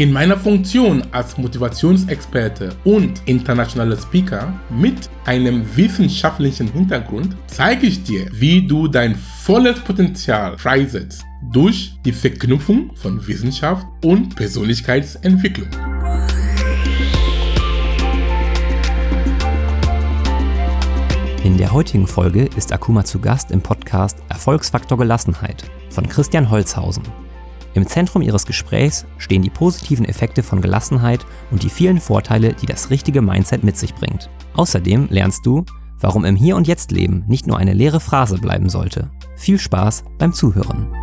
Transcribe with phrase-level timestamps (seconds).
[0.00, 8.26] In meiner Funktion als Motivationsexperte und internationaler Speaker mit einem wissenschaftlichen Hintergrund zeige ich dir,
[8.32, 15.68] wie du dein volles Potenzial freisetzt durch die Verknüpfung von Wissenschaft und Persönlichkeitsentwicklung.
[21.44, 27.02] In der heutigen Folge ist Akuma zu Gast im Podcast Erfolgsfaktor Gelassenheit von Christian Holzhausen.
[27.74, 32.66] Im Zentrum ihres Gesprächs stehen die positiven Effekte von Gelassenheit und die vielen Vorteile, die
[32.66, 34.28] das richtige Mindset mit sich bringt.
[34.54, 35.64] Außerdem lernst du,
[36.00, 39.10] warum im Hier und Jetzt Leben nicht nur eine leere Phrase bleiben sollte.
[39.36, 40.99] Viel Spaß beim Zuhören.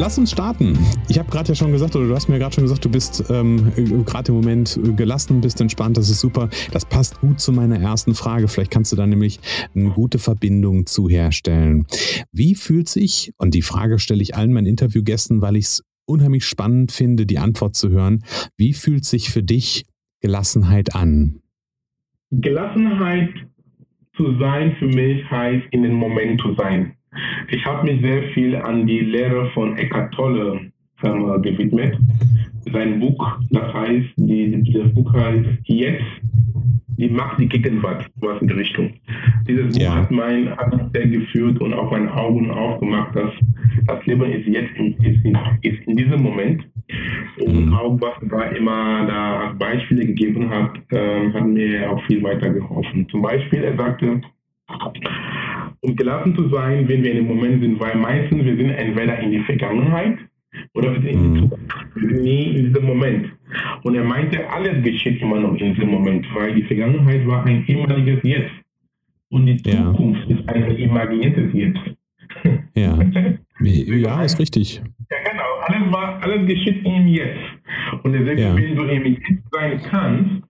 [0.00, 0.78] Lass uns starten.
[1.10, 3.22] Ich habe gerade ja schon gesagt, oder du hast mir gerade schon gesagt, du bist
[3.28, 3.70] ähm,
[4.06, 6.48] gerade im Moment gelassen, bist entspannt, das ist super.
[6.72, 8.48] Das passt gut zu meiner ersten Frage.
[8.48, 9.40] Vielleicht kannst du da nämlich
[9.74, 11.84] eine gute Verbindung zu herstellen.
[12.32, 16.46] Wie fühlt sich, und die Frage stelle ich allen meinen Interviewgästen, weil ich es unheimlich
[16.46, 18.24] spannend finde, die Antwort zu hören.
[18.56, 19.84] Wie fühlt sich für dich
[20.22, 21.42] Gelassenheit an?
[22.30, 23.34] Gelassenheit
[24.16, 26.94] zu sein für mich heißt, in den Moment zu sein.
[27.48, 30.70] Ich habe mich sehr viel an die Lehre von Eckhart Tolle
[31.02, 31.98] ähm, gewidmet.
[32.72, 36.04] Sein Buch, das heißt, die, das Buch heißt Jetzt,
[37.00, 38.92] die Macht, die Gegenwart, was in die Richtung.
[39.48, 39.94] Dieses Buch ja.
[39.94, 43.32] hat mein hat mich sehr geführt und auch meine Augen aufgemacht, dass
[43.86, 46.66] das Leben ist jetzt, in, ist, in, ist in diesem Moment.
[47.40, 47.74] Und mhm.
[47.74, 53.08] auch was er immer da Beispiele gegeben hat, äh, hat mir auch viel weitergeholfen.
[53.08, 54.20] Zum Beispiel, er sagte,
[55.80, 59.18] um gelassen zu sein, wenn wir in dem Moment sind, weil meistens wir sind entweder
[59.18, 60.18] in die Vergangenheit
[60.74, 61.40] oder wir sind in die mhm.
[61.40, 61.74] Zukunft.
[61.94, 63.32] Wir sind nie in diesem Moment.
[63.82, 67.64] Und er meinte, alles geschieht immer noch in diesem Moment, weil die Vergangenheit war ein
[67.66, 68.50] ehemaliges Jetzt.
[69.30, 70.36] Und die Zukunft ja.
[70.36, 71.80] ist ein imaginiertes Jetzt.
[72.74, 72.98] Ja.
[73.60, 74.82] ja, ist richtig.
[75.10, 75.42] Ja, genau.
[75.66, 77.38] Alles, war, alles geschieht im Jetzt.
[78.02, 78.56] Und deswegen, ja.
[78.56, 80.42] wenn du im Jetzt sein kannst,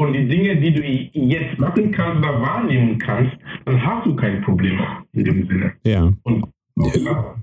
[0.00, 4.40] und die Dinge, die du jetzt machen kannst oder wahrnehmen kannst, dann hast du kein
[4.40, 4.80] Problem
[5.12, 5.72] in dem Sinne.
[5.84, 6.10] Ja.
[6.22, 6.46] Und
[6.76, 7.36] ja.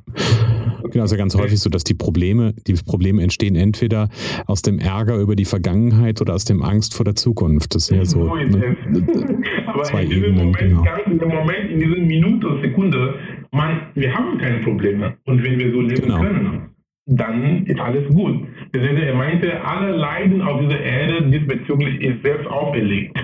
[0.89, 4.09] Genau, ist ja ganz häufig so, dass die Probleme, die Probleme entstehen entweder
[4.47, 7.75] aus dem Ärger über die Vergangenheit oder aus dem Angst vor der Zukunft.
[7.75, 8.75] Das sind ja so ne,
[9.83, 10.35] zwei in Ebenen.
[10.37, 10.83] Moment, genau.
[11.05, 13.13] in dem Moment, in dieser Minute und Sekunde,
[13.51, 15.15] man, wir haben keine Probleme.
[15.25, 16.21] Und wenn wir so leben genau.
[16.21, 16.66] können,
[17.07, 18.45] dann ist alles gut.
[18.73, 23.17] Er meinte, alle Leiden auf dieser Erde diesbezüglich ist selbst auferlegt.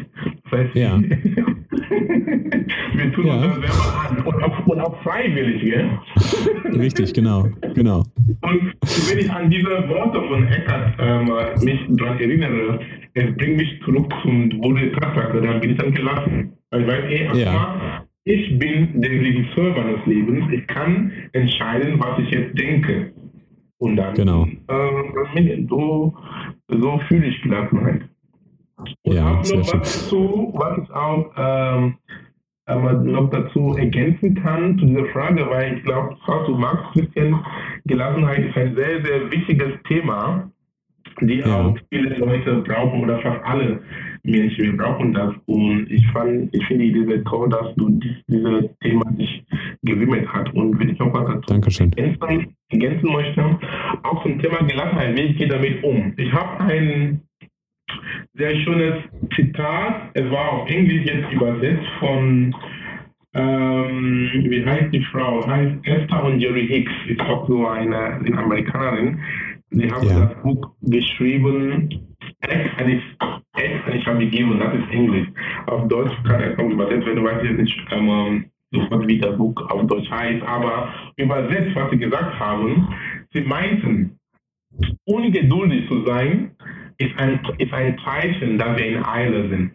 [0.46, 1.00] Das heißt, ja.
[2.94, 3.34] wir tun ja.
[3.34, 5.62] uns das selber an und auch, und auch freiwillig.
[5.62, 5.90] Gell?
[6.80, 8.06] Richtig, genau, genau.
[8.42, 8.74] Und
[9.10, 11.30] wenn ich an diese Worte von Eckart ähm,
[11.64, 12.80] mich daran erinnere,
[13.16, 16.54] es bringt mich zurück zum Bude Tatsache, da bin ich dann gelassen.
[16.72, 18.06] Also, weil, ey, ja.
[18.24, 23.12] ich bin der Regisseur meines Lebens, ich kann entscheiden, was ich jetzt denke.
[23.84, 24.48] Und dann genau.
[24.70, 26.14] äh, so,
[26.70, 28.04] so fühle ich Gelassenheit.
[28.78, 31.96] Und ja, auch noch was dazu, was ich auch ähm,
[33.14, 37.44] noch dazu ergänzen kann zu dieser Frage, weil ich glaube, was du magst, Christian,
[37.84, 40.50] Gelassenheit ist ein sehr, sehr wichtiges Thema,
[41.20, 41.66] die ja.
[41.66, 43.82] auch viele Leute brauchen oder fast alle
[44.24, 45.34] Menschen, wir brauchen das.
[45.46, 47.90] Und ich fand, ich finde die Idee sehr toll, dass du
[48.28, 49.44] dieses Thema dich
[49.84, 50.54] gewidmet hast.
[50.54, 51.92] Und wenn ich noch was dazu Dankeschön.
[51.94, 53.60] Ergänzen, ergänzen möchte,
[54.04, 56.14] auch zum Thema Gelassenheit, wie ich gehe damit um.
[56.18, 57.22] Ich habe ein
[58.34, 58.96] sehr schönes
[59.36, 62.56] Zitat, es war auf Englisch jetzt übersetzt von
[63.36, 65.46] ähm, wie heißt die Frau?
[65.46, 69.20] Heißt Esther und Jerry Hicks, ist auch so eine, eine Amerikanerin.
[69.72, 70.26] Sie haben ja.
[70.26, 72.12] das Buch geschrieben,
[72.44, 73.04] Ex kann ich,
[73.56, 75.28] Ex kann ich habe gegeben, das ist Englisch.
[75.68, 79.56] Auf Deutsch kann es auch übersetzt werden, weiß ich nicht ähm, sofort, wie das Buch
[79.69, 82.88] auf Deutsch heißt, aber übersetzt, was Sie gesagt haben,
[83.34, 84.19] Sie meinten,
[85.06, 86.51] ungeduldig zu sein,
[86.98, 89.72] ist ein, ist ein Zeichen, dass wir in Eile sind.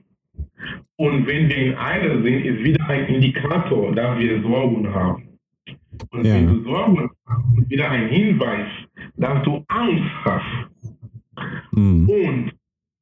[0.97, 5.29] Und wenn wir in Eile sind, ist wieder ein Indikator, dass wir Sorgen haben.
[6.11, 6.35] Und ja.
[6.35, 8.67] wenn du Sorgen hast, ist wieder ein Hinweis,
[9.17, 10.69] dass du Angst hast.
[11.73, 12.09] Mhm.
[12.09, 12.53] Und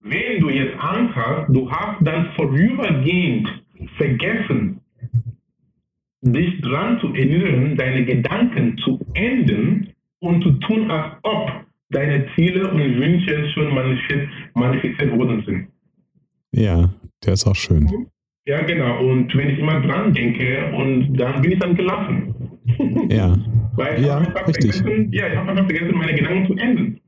[0.08, 3.48] wenn du jetzt Angst hast, du hast dann vorübergehend
[3.96, 4.80] vergessen,
[6.22, 9.88] dich daran zu erinnern, deine Gedanken zu enden
[10.20, 11.50] und zu tun, als ob
[11.90, 13.72] deine Ziele und Wünsche schon
[14.54, 15.68] manifestiert worden sind.
[16.52, 16.90] Ja,
[17.24, 18.08] der ist auch schön.
[18.46, 19.00] Ja, genau.
[19.04, 22.34] Und wenn ich immer dran denke, und dann bin ich dann gelassen.
[23.08, 23.36] Ja.
[23.76, 24.82] Weil ich Ja, habe richtig.
[25.12, 27.00] ja, ich habe einfach vergessen, meine Gedanken zu enden.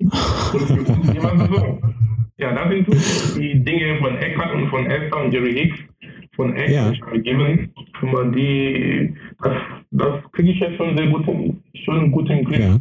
[0.00, 1.78] Und ist immer so.
[2.40, 2.86] Ja, das sind
[3.36, 5.78] die Dinge von Eckhart und von Esther und Jerry Hicks
[6.34, 6.90] von Ja.
[6.90, 7.72] Eckhart gegeben.
[8.34, 9.56] Die, das,
[9.90, 11.24] das kriege ich jetzt schon sehr gut,
[11.84, 12.58] schon gut im Griff.
[12.60, 12.78] Ja.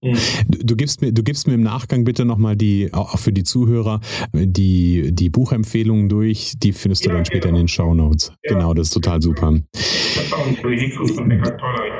[0.00, 0.14] Mhm.
[0.48, 3.32] Du, du, gibst mir, du gibst mir im Nachgang bitte nochmal die, auch auch für
[3.32, 4.00] die Zuhörer,
[4.32, 6.54] die, die Buchempfehlungen durch.
[6.56, 7.64] Die findest du Ja, dann später in genau.
[7.64, 8.32] den Show Notes.
[8.44, 8.54] Ja.
[8.54, 9.54] Genau, das ist total super.
[9.74, 11.88] Esther und Jerry Hicks und von Eckhart Tolle.
[11.88, 11.94] Ja,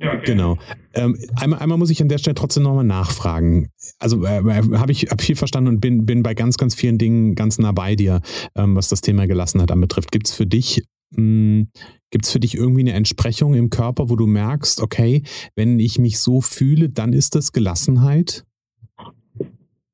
[0.00, 0.20] okay.
[0.24, 0.56] Genau.
[0.94, 3.68] Ähm, einmal, einmal muss ich an der Stelle trotzdem nochmal nachfragen.
[3.98, 7.34] Also äh, habe ich hab viel verstanden und bin, bin bei ganz, ganz vielen Dingen
[7.34, 8.20] ganz nah bei dir,
[8.56, 10.12] ähm, was das Thema Gelassenheit anbetrifft.
[10.12, 11.66] Gibt es für dich, mh,
[12.10, 15.22] gibt's für dich irgendwie eine Entsprechung im Körper, wo du merkst, okay,
[15.54, 18.44] wenn ich mich so fühle, dann ist das Gelassenheit?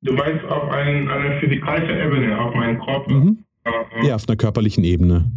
[0.01, 3.11] Du meinst auf ein, eine physikalische Ebene, auf meinen Körper.
[3.11, 3.43] Mhm.
[4.03, 5.31] Ja, auf einer körperlichen Ebene.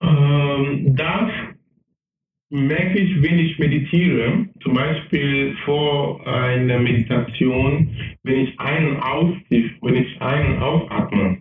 [0.00, 1.30] Ähm, das
[2.50, 7.88] merke ich, wenn ich meditiere, zum Beispiel vor einer Meditation,
[8.22, 11.38] wenn ich ein- und austief, wenn ich ein- und ausatme,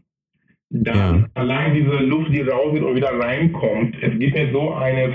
[0.70, 1.26] dann Ja.
[1.36, 5.14] allein diese Luft, die rausgeht und wieder reinkommt, es gibt mir so eine,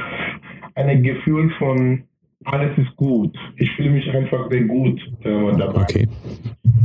[0.75, 2.05] eine Gefühl von
[2.45, 3.37] alles ist gut.
[3.57, 5.83] Ich fühle mich einfach sehr gut äh, dabei.
[5.83, 6.09] Okay.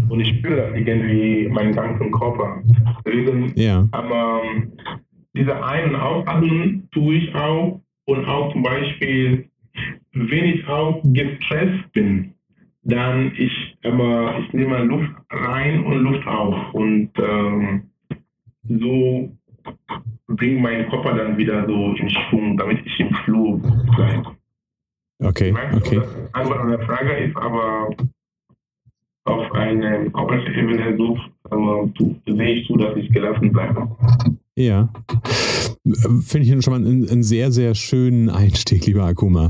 [0.09, 2.62] Und ich spüre das irgendwie in meinem ganzen Körper.
[3.06, 3.88] Deswegen Ja.
[3.92, 4.71] aber ähm,
[5.36, 9.50] diese Ein- und Ausatmen tue ich auch und auch zum Beispiel,
[10.13, 12.33] wenn ich auch gestresst bin,
[12.83, 17.83] dann ich, aber ich nehme Luft rein und Luft auf und ähm,
[18.63, 19.30] so
[20.27, 23.62] bringt mein Körper dann wieder so in Schwung, damit ich im Flow
[23.95, 24.38] bleibe.
[25.19, 25.54] Okay.
[25.75, 25.95] Okay.
[25.95, 27.89] das Antwort an der Frage ist, aber
[29.25, 31.18] auf einer körperlichen Ebene so
[31.50, 31.89] aber,
[32.25, 33.89] sehe ich zu, dass ich gelassen bleibe.
[34.57, 34.92] Ja.
[36.25, 39.50] Finde ich schon mal einen, einen sehr, sehr schönen Einstieg, lieber Akuma.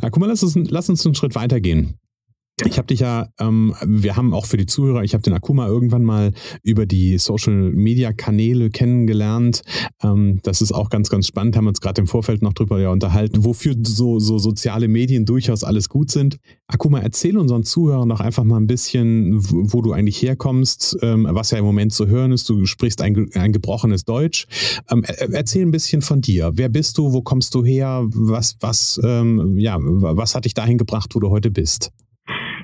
[0.00, 1.98] Akuma, lass uns, lass uns einen Schritt weitergehen.
[2.66, 5.68] Ich habe dich ja, ähm, wir haben auch für die Zuhörer, ich habe den Akuma
[5.68, 6.32] irgendwann mal
[6.64, 9.62] über die Social Media Kanäle kennengelernt.
[10.02, 12.90] Ähm, das ist auch ganz, ganz spannend, haben uns gerade im Vorfeld noch drüber ja
[12.90, 16.38] unterhalten, wofür so, so soziale Medien durchaus alles gut sind.
[16.66, 19.38] Akuma, erzähl unseren Zuhörern doch einfach mal ein bisschen,
[19.72, 22.48] wo du eigentlich herkommst, ähm, was ja im Moment zu hören ist.
[22.48, 24.46] Du sprichst ein, ein gebrochenes Deutsch.
[24.90, 26.50] Ähm, er- erzähl ein bisschen von dir.
[26.54, 27.12] Wer bist du?
[27.12, 28.04] Wo kommst du her?
[28.12, 31.92] Was, was, ähm, ja, was hat dich dahin gebracht, wo du heute bist?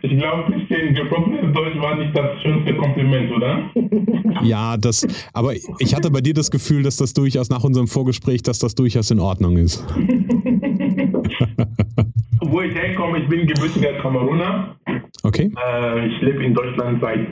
[0.04, 3.70] Ich glaube, Christian, gebrochenes Deutsch war nicht das schönste Kompliment, oder?
[4.42, 8.42] Ja, das, aber ich hatte bei dir das Gefühl, dass das durchaus nach unserem Vorgespräch,
[8.42, 9.82] dass das durchaus in Ordnung ist.
[12.40, 14.76] Wo ich herkomme, ich bin gebürtiger Kameruner.
[15.22, 15.50] Okay?
[15.56, 17.26] Äh, ich lebe in Deutschland seit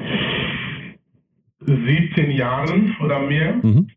[1.67, 3.57] 17 Jahren oder mehr.
[3.63, 3.89] Mhm.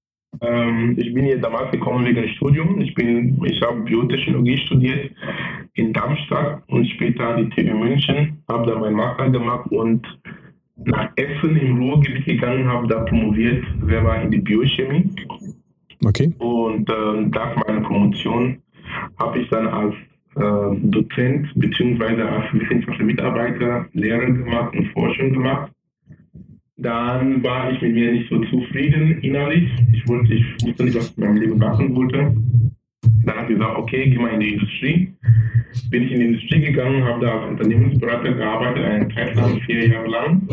[0.42, 2.80] Ähm, ich bin hier damals gekommen wegen Studium.
[2.82, 5.12] Ich bin, ich habe Biotechnologie studiert
[5.74, 10.06] in Darmstadt und später an die TU München, habe da meinen Master gemacht und
[10.78, 15.10] nach Essen im Ruhrgebiet gegangen, habe da promoviert, selber in die Biochemie.
[16.06, 16.34] Okay.
[16.38, 18.58] Und äh, nach meiner Promotion
[19.18, 19.96] habe ich dann als
[20.36, 22.22] äh, Dozent bzw.
[22.22, 25.72] als wissenschaftlicher Mitarbeiter Lehre gemacht und Forschung gemacht.
[26.78, 29.70] Dann war ich mit mir nicht so zufrieden innerlich.
[29.94, 32.36] Ich, wollte, ich wusste nicht, was ich in meinem Leben machen wollte.
[33.26, 35.14] Dann habe ich gesagt, okay, geh mal in die Industrie.
[35.90, 39.88] Bin ich in die Industrie gegangen, habe da als Unternehmensberater gearbeitet, eine Zeit lang, vier
[39.88, 40.48] Jahre lang.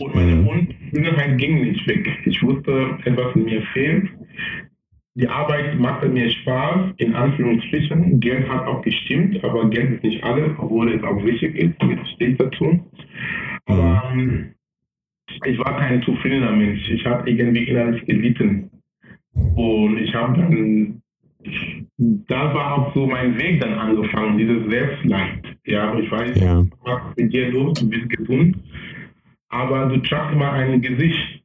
[0.00, 0.48] Und meine Mhm.
[0.48, 2.08] Unzufriedenheit ging nicht weg.
[2.24, 4.08] Ich wusste, etwas in mir fehlt.
[5.14, 8.18] Die Arbeit machte mir Spaß, in Anführungsstrichen.
[8.20, 11.74] Geld hat auch gestimmt, aber Geld ist nicht alles, obwohl es auch wichtig ist.
[11.78, 12.80] Das steht dazu.
[13.66, 14.54] Aber ähm,
[15.44, 16.88] ich war kein zufriedener Mensch.
[16.90, 18.70] Ich habe irgendwie innerlich gelitten.
[19.54, 21.00] Und ich habe dann,
[22.28, 25.42] da war auch so mein Weg dann angefangen, dieses Selbstleid.
[25.66, 26.64] Ja, ich weiß, Ja.
[26.84, 28.56] was mit dir los, du bist gesund,
[29.48, 31.42] aber du tragst immer ein Gesicht.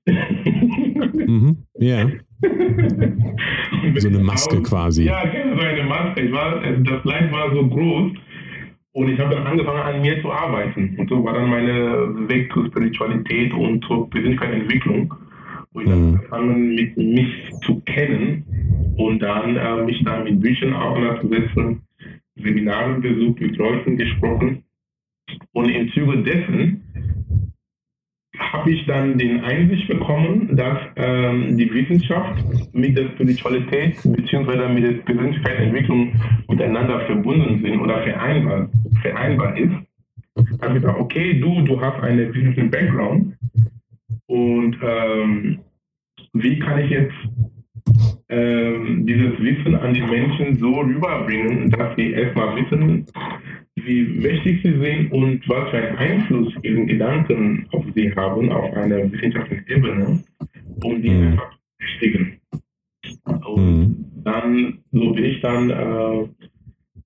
[1.13, 1.58] Mhm.
[1.79, 2.10] Ja.
[3.98, 5.06] So eine Maske quasi.
[5.06, 6.22] Ja, genau, so eine Maske.
[6.22, 8.12] Ich war, das Leid war so groß
[8.98, 10.96] und ich habe dann angefangen, an mir zu arbeiten.
[10.98, 15.13] Und so war dann mein Weg zur Spiritualität und zur Persönlichkeitsentwicklung,
[15.72, 16.16] wo ich dann Mhm.
[16.16, 17.32] angefangen mit mich
[17.63, 18.44] zu kennen
[18.98, 21.84] und dann äh, mich dann mit Büchern auseinanderzusetzen,
[22.38, 24.63] Seminare besucht, mit Leuten gesprochen.
[25.51, 26.82] Und im Zuge dessen
[28.39, 34.70] habe ich dann den Einsicht bekommen, dass ähm, die Wissenschaft mit der Spiritualität bzw.
[34.70, 36.13] mit der Persönlichkeitsentwicklung
[36.48, 38.70] miteinander verbunden sind oder vereinbar,
[39.01, 39.74] vereinbar ist.
[40.36, 43.34] Da habe ich gesagt, okay, du, du hast einen wissenschaftlichen Background
[44.27, 45.60] und ähm,
[46.34, 47.15] wie kann ich jetzt
[48.29, 53.06] ähm, dieses Wissen an die Menschen so rüberbringen, dass sie erstmal wissen,
[53.88, 58.74] wie wichtig sie sind und was für einen Einfluss ihre Gedanken auf sie haben, auf
[58.74, 60.24] einer wissenschaftlichen Ebene,
[60.84, 61.27] um die mhm.
[61.27, 62.41] einfach zu bestätigen.
[63.46, 64.06] Und mhm.
[64.24, 66.27] dann, so bin ich dann, äh,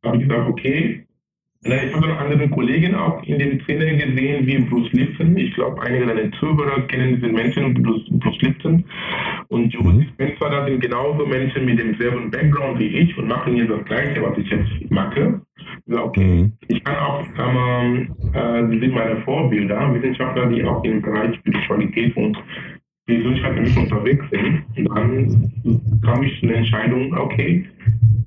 [0.03, 1.05] habe ich gesagt, okay,
[1.63, 5.37] na, ich habe noch andere Kollegen auch in den Szene gesehen, wie Bruce Lipton.
[5.37, 8.83] Ich glaube, einige deiner Zuhörer kennen diese Menschen, Bruce, Bruce Lipton.
[9.49, 10.07] Und Joe mhm.
[10.13, 14.23] Spencer, das sind genauso Menschen mit demselben Background wie ich und machen jetzt das Gleiche,
[14.23, 15.39] was ich jetzt mache.
[15.91, 16.43] Okay.
[16.43, 16.53] Mhm.
[16.67, 22.15] Ich kann auch, ähm, äh, sie sind meine Vorbilder, Wissenschaftler, die auch im Bereich Spiritualität
[22.17, 22.37] und
[23.17, 24.63] Gesundheit mit unterwegs sind.
[24.77, 27.65] Und dann kam ich zu der Entscheidung, okay,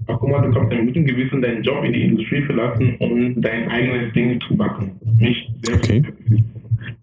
[0.07, 3.41] Ach, guck mal, du kannst mit gutem Gewissen deinen Job in die Industrie verlassen, um
[3.41, 5.01] dein eigenes Ding zu machen.
[5.19, 6.03] Nicht sehr okay.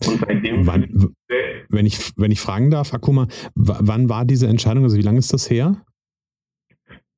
[0.06, 0.68] Und seitdem.
[0.68, 1.14] Wann,
[1.70, 4.84] wenn, ich, wenn ich fragen darf, Akuma, wann war diese Entscheidung?
[4.84, 5.78] Also, wie lange ist das her?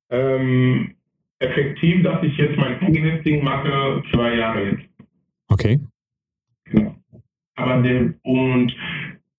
[0.09, 0.91] Ähm,
[1.39, 4.83] effektiv, dass ich jetzt mein eigenes Ding mache, zwei Jahre jetzt.
[5.49, 5.79] Okay.
[6.65, 6.95] Genau.
[7.55, 8.73] Aber der, und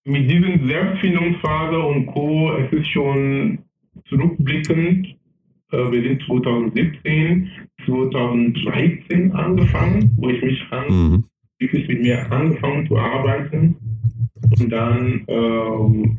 [0.05, 3.59] mit diesen Selbstfindungsphase und Co., es ist schon
[4.09, 5.17] zurückblickend
[5.75, 7.51] äh, wir sind 2017,
[7.87, 11.25] 2013 angefangen, wo ich mich an, mhm.
[11.59, 13.77] wirklich mit mir angefangen zu arbeiten.
[14.59, 16.19] Und dann, ähm,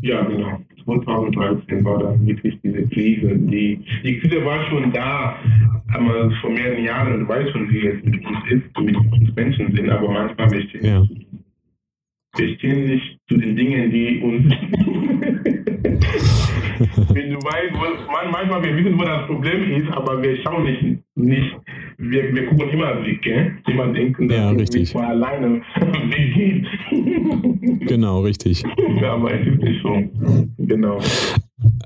[0.00, 3.36] ja genau, 2013 war dann wirklich diese Krise.
[3.36, 5.36] Die, die Krise war schon da,
[5.92, 9.76] aber vor mehreren Jahren, du weißt schon, wie es mit uns ist, mit uns Menschen
[9.76, 11.06] sind, aber manchmal wir stehen, ja.
[12.36, 14.44] Wir stehen nicht zu den Dingen, die uns
[17.12, 17.84] Wenn du weißt, wo,
[18.30, 21.56] manchmal wir wissen, wo das Problem ist, aber wir schauen nicht, nicht
[21.98, 23.52] wir, wir gucken immer weg, gell?
[23.68, 24.94] immer denken, dass ja, richtig.
[24.94, 25.62] wir alleine
[26.06, 26.66] weggehen.
[27.86, 28.62] genau, richtig.
[29.00, 30.02] Ja, aber es ist nicht so.
[30.58, 31.00] Genau.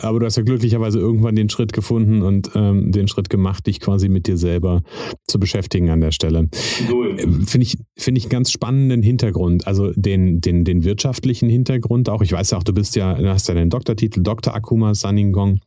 [0.03, 3.81] Aber du hast ja glücklicherweise irgendwann den Schritt gefunden und ähm, den Schritt gemacht, dich
[3.81, 4.83] quasi mit dir selber
[5.26, 6.49] zu beschäftigen an der Stelle.
[6.53, 12.09] So Finde ich, find ich einen ganz spannenden Hintergrund, also den, den, den wirtschaftlichen Hintergrund
[12.09, 12.23] auch.
[12.23, 14.55] Ich weiß ja auch, du bist ja, du hast ja den Doktortitel, Dr.
[14.55, 15.61] Akuma Saningong.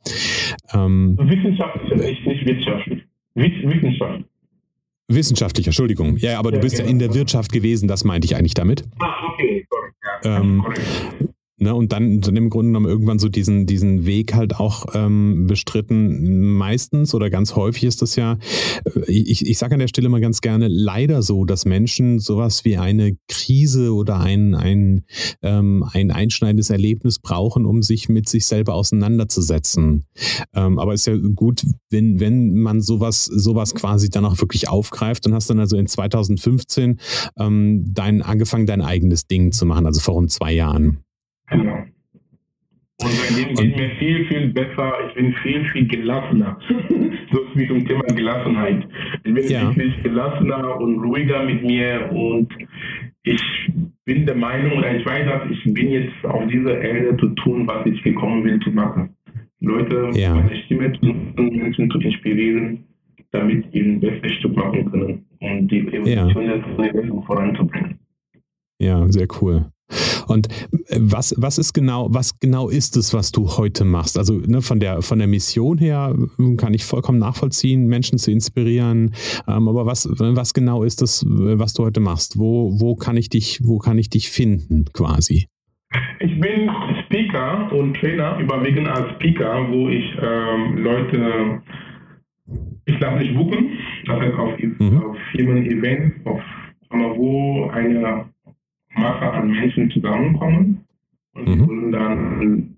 [0.74, 3.04] Ähm, Wissenschaftlich, nicht, nicht wirtschaftlich.
[3.36, 4.24] Wissenschaft.
[5.08, 6.18] Wissenschaftlicher, Entschuldigung.
[6.18, 8.54] Ja, aber ja, du bist ja, ja in der Wirtschaft gewesen, das meinte ich eigentlich
[8.54, 8.84] damit.
[9.00, 9.92] Ah, okay, sorry.
[10.24, 10.64] Ja, ähm,
[11.62, 15.46] Ne, und dann, dann im Grunde genommen irgendwann so diesen, diesen Weg halt auch ähm,
[15.46, 16.54] bestritten.
[16.56, 18.38] Meistens oder ganz häufig ist das ja,
[18.86, 22.64] äh, ich, ich sage an der Stelle mal ganz gerne, leider so, dass Menschen sowas
[22.64, 25.04] wie eine Krise oder ein, ein,
[25.42, 30.06] ähm, ein einschneidendes Erlebnis brauchen, um sich mit sich selber auseinanderzusetzen.
[30.56, 35.28] Ähm, aber ist ja gut, wenn, wenn man sowas, sowas quasi dann auch wirklich aufgreift
[35.28, 37.02] und hast dann also in 2015
[37.38, 41.00] ähm, dein, angefangen, dein eigenes Ding zu machen, also vor rund zwei Jahren.
[41.52, 41.84] Genau.
[43.02, 44.94] Und seitdem geht mir viel, viel besser.
[45.08, 46.60] Ich bin viel, viel gelassener.
[47.32, 48.88] so wie zum Thema Gelassenheit.
[49.24, 49.70] Ich bin ja.
[49.70, 52.54] wirklich gelassener und ruhiger mit mir und
[53.24, 53.42] ich
[54.04, 57.86] bin der Meinung, ich weiß, dass ich bin jetzt auf dieser Erde zu tun, was
[57.86, 59.16] ich gekommen bin zu machen.
[59.62, 60.36] Leute, ja.
[60.36, 62.86] meine Stimme zu nutzen, Menschen zu inspirieren,
[63.32, 66.56] damit sie ein bestes Stück machen können und die Evolution ja.
[66.78, 68.00] Universums voranzubringen.
[68.80, 69.66] Ja, sehr cool.
[70.28, 70.48] Und
[70.88, 74.18] äh, was, was ist genau, was genau ist es, was du heute machst?
[74.18, 78.32] Also ne, von, der, von der Mission her hm, kann ich vollkommen nachvollziehen, Menschen zu
[78.32, 79.14] inspirieren.
[79.48, 82.38] Ähm, aber was, was genau ist es, was du heute machst?
[82.38, 85.48] Wo, wo, kann ich dich, wo kann ich dich finden quasi?
[86.20, 86.70] Ich bin
[87.06, 91.62] Speaker und Trainer, überwiegend als Speaker, wo ich ähm, Leute,
[92.86, 93.72] ich darf nicht buchen,
[94.06, 95.04] das heißt auf, mhm.
[95.04, 96.42] auf Firmen-Events, auf,
[96.92, 98.26] wo eine
[98.96, 100.86] Masse an Menschen zusammenkommen
[101.34, 101.92] und mhm.
[101.92, 102.76] dann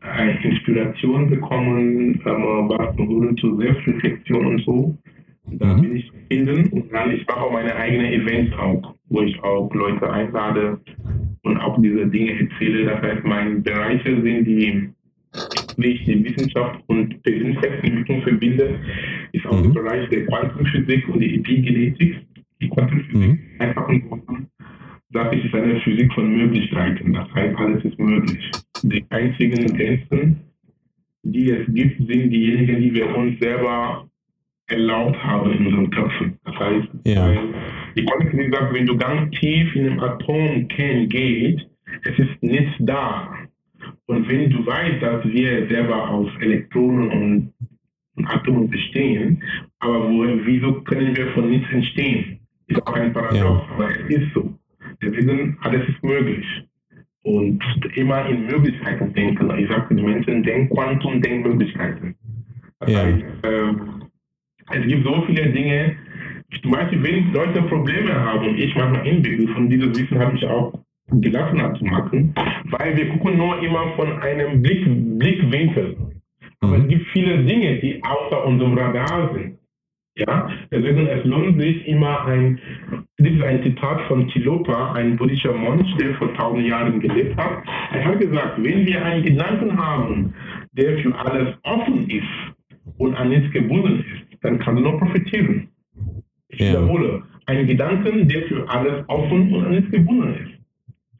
[0.00, 4.98] eine Inspiration bekommen, ähm, was berührt zur Selbstreflexion und so.
[5.44, 5.82] Da mhm.
[5.82, 9.72] bin ich finden und dann ich mache auch meine eigenen Events auch, wo ich auch
[9.74, 10.80] Leute einlade
[11.42, 12.86] und auch diese Dinge erzähle.
[12.86, 14.88] Das heißt, meine Bereiche sind die,
[15.76, 18.78] wie ich die Wissenschaft und Persönlichkeitsentwicklung verbinde,
[19.32, 19.74] ist auch mhm.
[19.74, 22.16] der Bereich der Quantenphysik und die Epigenetik.
[22.60, 23.38] Die Quantenphysik mhm.
[23.58, 24.08] einfach und
[25.32, 27.12] ich, ist eine Physik von Möglichkeiten.
[27.12, 28.50] Das heißt, alles ist möglich.
[28.82, 30.40] Die einzigen Grenzen,
[31.22, 34.08] die es gibt, sind diejenigen, die wir uns selber
[34.66, 36.38] erlaubt haben in unseren Köpfen.
[36.44, 37.34] Das heißt, ja.
[37.96, 41.66] die Quantenphysik sagt, wenn du ganz tief in einem Atomkern gehst,
[42.04, 43.34] es ist nichts da.
[44.06, 47.52] Und wenn du weißt, dass wir selber aus Elektronen
[48.16, 49.42] und Atomen bestehen,
[49.80, 52.38] aber wo, wieso können wir von nichts entstehen?
[52.66, 53.74] Ist auch ein Paradox, ja.
[53.74, 54.54] aber es ist so.
[55.02, 56.46] Deswegen, alles ist möglich.
[57.24, 57.62] und
[57.94, 59.50] immer in Möglichkeiten denken.
[59.58, 62.16] Ich sage den Menschen, denk Quantum, denk Möglichkeiten.
[62.80, 62.98] Das ja.
[63.00, 65.96] heißt, äh, es gibt so viele Dinge,
[66.62, 70.44] zum Beispiel, wenn Leute Probleme haben und ich manchmal inbegriffen, von diesem Wissen habe ich
[70.46, 70.72] auch
[71.12, 72.34] gelassen zu machen,
[72.70, 74.84] weil wir gucken nur immer von einem Blick,
[75.18, 75.96] Blickwinkel.
[76.60, 76.88] Aber es mhm.
[76.88, 79.58] gibt viele Dinge, die außer unserem Radar sind.
[80.14, 82.60] Ja, deswegen es lohnt sich immer ein,
[83.16, 87.62] das ist ein Zitat von Tilopa, ein buddhischer Mönch, der vor tausend Jahren gelebt hat.
[87.92, 90.34] Er hat gesagt, wenn wir einen Gedanken haben,
[90.72, 92.26] der für alles offen ist
[92.98, 95.68] und an nichts gebunden ist, dann kann er nur profitieren.
[96.48, 96.72] Ich ja.
[96.72, 100.52] wiederhole, ein Gedanken, der für alles offen und an nichts gebunden ist.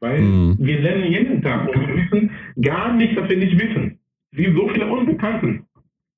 [0.01, 0.57] Weil mhm.
[0.59, 2.29] wir lernen jeden Tag und wir wissen
[2.61, 3.97] gar nicht, dass wir nicht wissen.
[4.31, 5.65] Wie so viele Unbekannten.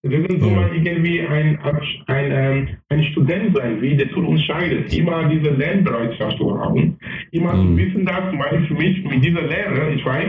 [0.08, 1.58] Wir sind so mal irgendwie ein,
[2.06, 4.96] ein, ähm, ein Student sein, wie der zu uns scheidet.
[4.96, 6.96] Immer diese Lernbereitschaft zu haben.
[7.32, 7.76] Immer mhm.
[7.76, 10.28] zu wissen, dass Beispiel für mich mit dieser Lehre, ich weiß,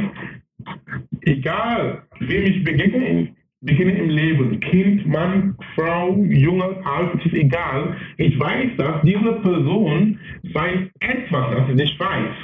[1.27, 3.29] egal wem ich begegne,
[3.61, 7.97] beginne im Leben, Kind, Mann, Frau, Junge, Alt, es ist egal.
[8.17, 10.19] Ich weiß, dass diese Person
[10.55, 12.35] weiß etwas, das ich nicht weiß.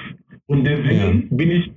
[0.48, 1.36] Und deswegen ja.
[1.36, 1.70] bin ich,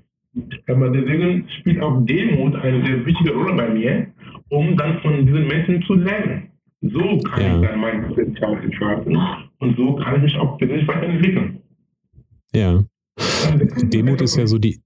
[0.67, 4.07] aber deswegen spielt auch Demut eine sehr wichtige Rolle bei mir,
[4.49, 6.51] um dann von diesen Menschen zu lernen.
[6.81, 7.61] So kann ja.
[7.61, 9.17] ich dann mein Potenzial entfalten
[9.59, 11.61] und so kann ich mich auch persönlich weiterentwickeln.
[12.53, 12.83] Ja.
[13.83, 14.81] Demut ist ja so die,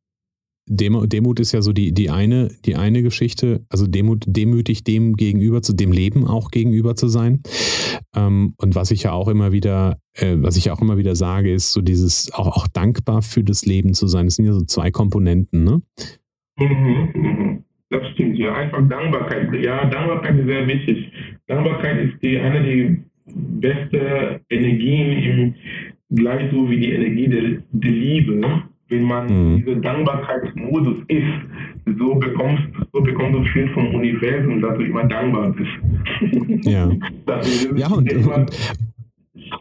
[0.71, 5.63] Demut ist ja so die, die, eine, die eine Geschichte, also Demut, demütig dem gegenüber
[5.63, 7.41] zu, dem Leben auch gegenüber zu sein.
[8.15, 11.51] Ähm, und was ich ja auch immer wieder, äh, was ich auch immer wieder sage,
[11.51, 14.27] ist so dieses auch, auch dankbar für das Leben zu sein.
[14.27, 15.81] Das sind ja so zwei Komponenten, ne?
[16.59, 17.38] Mhm, mhm.
[17.89, 18.53] Das stimmt, ja.
[18.53, 19.53] Einfach Dankbarkeit.
[19.62, 21.12] Ja, Dankbarkeit ist sehr wichtig.
[21.48, 27.91] Dankbarkeit ist die, eine der besten Energien im, gleich so wie die Energie der, der
[27.91, 29.58] Liebe wenn man mhm.
[29.58, 35.51] diesen Dankbarkeitsmodus ist, so bekommst, so bekommst du viel vom Universum, dass du immer dankbar
[35.51, 36.66] bist.
[36.66, 36.92] Ja.
[37.75, 38.51] ja, und, und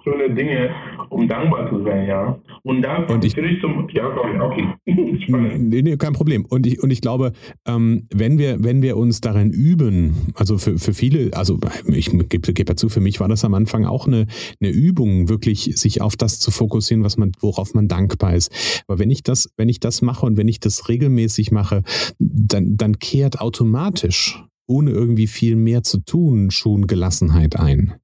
[0.04, 0.70] schöne Dinge,
[1.08, 2.38] um dankbar zu sein, ja.
[2.62, 4.08] Und da und ich, ich zum, ja,
[4.40, 4.68] okay.
[4.86, 6.44] nee, nee, kein Problem.
[6.44, 7.32] Und ich, und ich glaube,
[7.66, 12.52] ähm, wenn wir, wenn wir uns darin üben, also für, für viele, also ich gebe
[12.52, 14.26] geb dazu, für mich war das am Anfang auch eine,
[14.60, 18.84] eine Übung, wirklich sich auf das zu fokussieren, was man, worauf man dankbar ist.
[18.86, 21.82] Aber wenn ich das, wenn ich das mache und wenn ich das regelmäßig mache,
[22.18, 27.94] dann, dann kehrt automatisch, ohne irgendwie viel mehr zu tun, schon Gelassenheit ein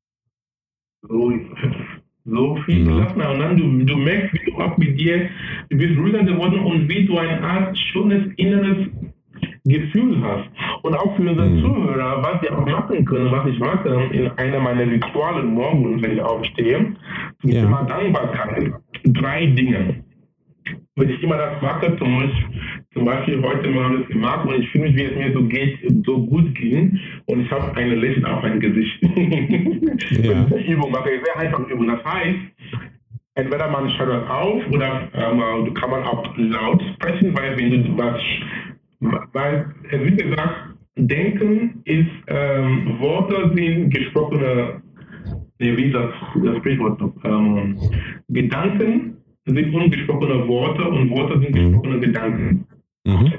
[1.09, 1.31] so,
[2.25, 5.29] so viel gelassen Und dann du, du merkst, wie du auch mit dir,
[5.71, 8.89] du bist ruhiger geworden und wie du eine Art schönes inneres
[9.65, 10.49] Gefühl hast.
[10.83, 11.61] Und auch für unsere mhm.
[11.61, 16.13] Zuhörer, was sie auch machen können, was ich mache in einer meiner Ritualen morgens, wenn
[16.13, 16.95] ich aufstehe,
[17.41, 17.63] zum ja.
[17.63, 18.73] Thema Dankbarkeit.
[19.05, 20.04] Drei Dinge
[20.97, 22.61] wenn ich immer das mache, zum Beispiel,
[22.93, 25.79] zum Beispiel heute mal das gemacht und ich fühle mich, wie es mir so geht,
[26.07, 29.03] so gut ging und ich habe eine Lächeln auf mein Gesicht.
[29.03, 30.51] ja.
[30.51, 31.89] Wenn ich Übung mache, sehr einfach Übung.
[31.89, 32.39] Das heißt,
[33.35, 38.21] entweder man das auf oder ähm, kann man auch laut sprechen, weil wenn du was,
[39.33, 44.81] weil wird gesagt, Denken ist, ähm, Worte sind gesprochene,
[45.59, 46.11] wie das,
[46.45, 47.77] das Sprichwort, ähm,
[48.29, 51.73] Gedanken sind ungesprochene Worte und Worte sind mhm.
[51.73, 52.67] gesprochene Gedanken.
[53.05, 53.33] Mhm.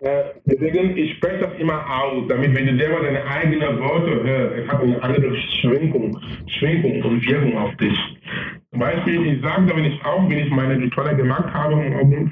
[0.00, 4.56] Äh, deswegen, ich spreche das immer aus, damit, wenn du selber deine eigenen Worte hörst,
[4.56, 6.16] es hat eine andere Schwenkung,
[6.46, 7.98] Schwenkung und Wirkung auf dich.
[8.70, 11.82] Zum Beispiel, ich sage wenn ich auch, wenn ich meine Rituale gemacht habe,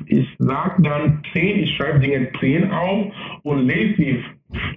[0.07, 3.07] ich sage dann zehn, ich schreibe Dinge zehn auf
[3.43, 4.25] und lese sie,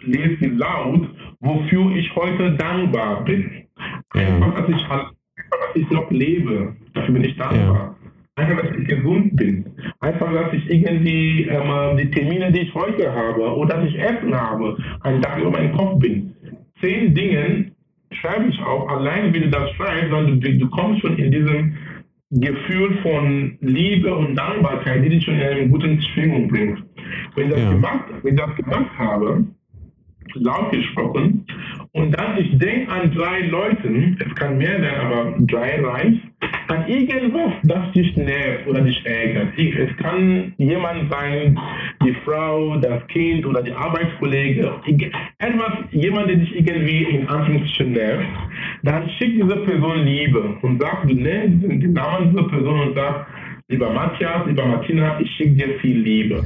[0.05, 1.07] lese sie laut,
[1.41, 3.67] wofür ich heute dankbar bin.
[4.13, 7.75] Einfach, dass ich, dass ich noch lebe, dafür bin ich dankbar.
[7.75, 7.98] Ja.
[8.39, 9.65] Einfach, dass ich gesund bin.
[9.99, 14.33] Einfach, dass ich irgendwie ähm, die Termine, die ich heute habe, oder dass ich Essen
[14.33, 16.33] habe, einen Tag über meinen Kopf bin.
[16.81, 17.71] Zehn Dinge
[18.11, 18.87] schreibe ich auch.
[18.87, 21.73] Allein, wenn du das schreibst, dann du, du kommst schon in diesem
[22.31, 26.83] Gefühl von Liebe und Dankbarkeit, die dich schon in eine gute Schwingung bringt.
[27.35, 27.71] Wenn ich das, ja.
[27.71, 29.45] gemacht, wenn ich das gemacht habe,
[30.35, 31.45] laut gesprochen,
[31.93, 36.21] und dann ich denke an drei Leuten, es kann mehr sein, aber drei reicht,
[36.67, 39.57] an irgendwas, das dich nervt oder dich ärgert.
[39.57, 41.59] Es kann jemand sein,
[42.05, 44.71] die Frau, das Kind oder die Arbeitskollege,
[45.39, 48.27] etwas, jemand, der dich irgendwie in Anführungsstrichen nervt,
[48.83, 53.25] dann schick diese Person Liebe und sag, du nennst den Namen dieser Person und sag,
[53.67, 56.43] lieber Matthias, lieber Martina, ich schicke dir viel Liebe.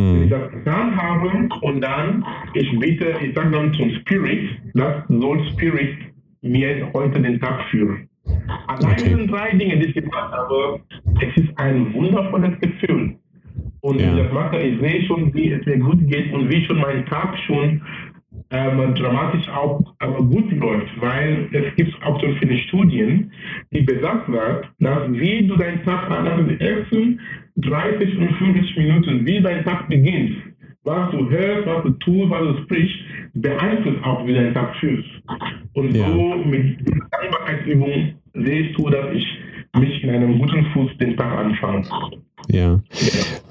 [0.00, 0.14] Mhm.
[0.14, 5.04] Wenn ich das getan habe und dann, ich bitte, ich sage dann zum Spirit, das
[5.08, 5.96] soll Spirit
[6.42, 8.08] mir heute den Tag führen.
[8.66, 9.08] Allein okay.
[9.10, 10.80] sind drei Dinge, die ich gemacht habe,
[11.20, 13.16] es ist ein wundervolles Gefühl.
[13.80, 14.14] Und ja.
[14.14, 17.36] das mache ich sehe schon, wie es mir gut geht und wie schon mein Tag
[17.46, 17.80] schon
[18.50, 23.32] ähm, dramatisch auch ähm, gut läuft, weil es gibt auch so viele Studien,
[23.70, 27.20] die besagt wird, dass wie du deinen Tag nach den ersten
[27.62, 30.36] 30 und 50 Minuten, wie dein Tag beginnt,
[30.84, 32.98] was du hörst, was du tust, was du sprichst,
[33.34, 35.08] beeinflusst auch, wie dein Tag fühlst.
[35.74, 36.10] Und ja.
[36.10, 36.78] so mit
[37.10, 39.26] Dankbarkeitsübung siehst du, dass ich
[39.78, 41.82] mich in einem guten Fuß den Tag anfange.
[42.48, 42.80] Ja.
[42.92, 43.49] ja.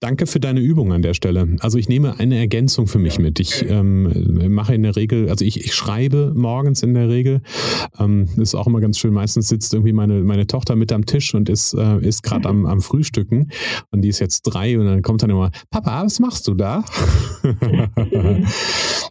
[0.00, 1.56] Danke für deine Übung an der Stelle.
[1.60, 3.38] Also ich nehme eine Ergänzung für mich mit.
[3.38, 7.42] Ich ähm, mache in der Regel, also ich, ich schreibe morgens in der Regel.
[7.98, 9.12] Ähm, ist auch immer ganz schön.
[9.12, 12.64] Meistens sitzt irgendwie meine, meine Tochter mit am Tisch und ist, äh, ist gerade am,
[12.64, 13.50] am Frühstücken.
[13.90, 16.82] Und die ist jetzt drei und dann kommt dann immer, Papa, was machst du da?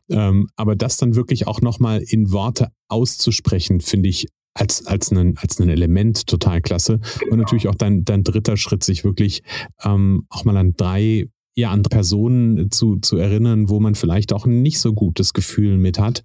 [0.09, 4.27] ähm, aber das dann wirklich auch nochmal in Worte auszusprechen, finde ich
[4.59, 6.99] als, als, ein, als ein Element total klasse.
[7.29, 9.43] Und natürlich auch dein, dein dritter Schritt, sich wirklich
[9.83, 14.45] ähm, auch mal an drei ja, andere Personen zu, zu erinnern, wo man vielleicht auch
[14.45, 16.23] ein nicht so gutes Gefühl mit hat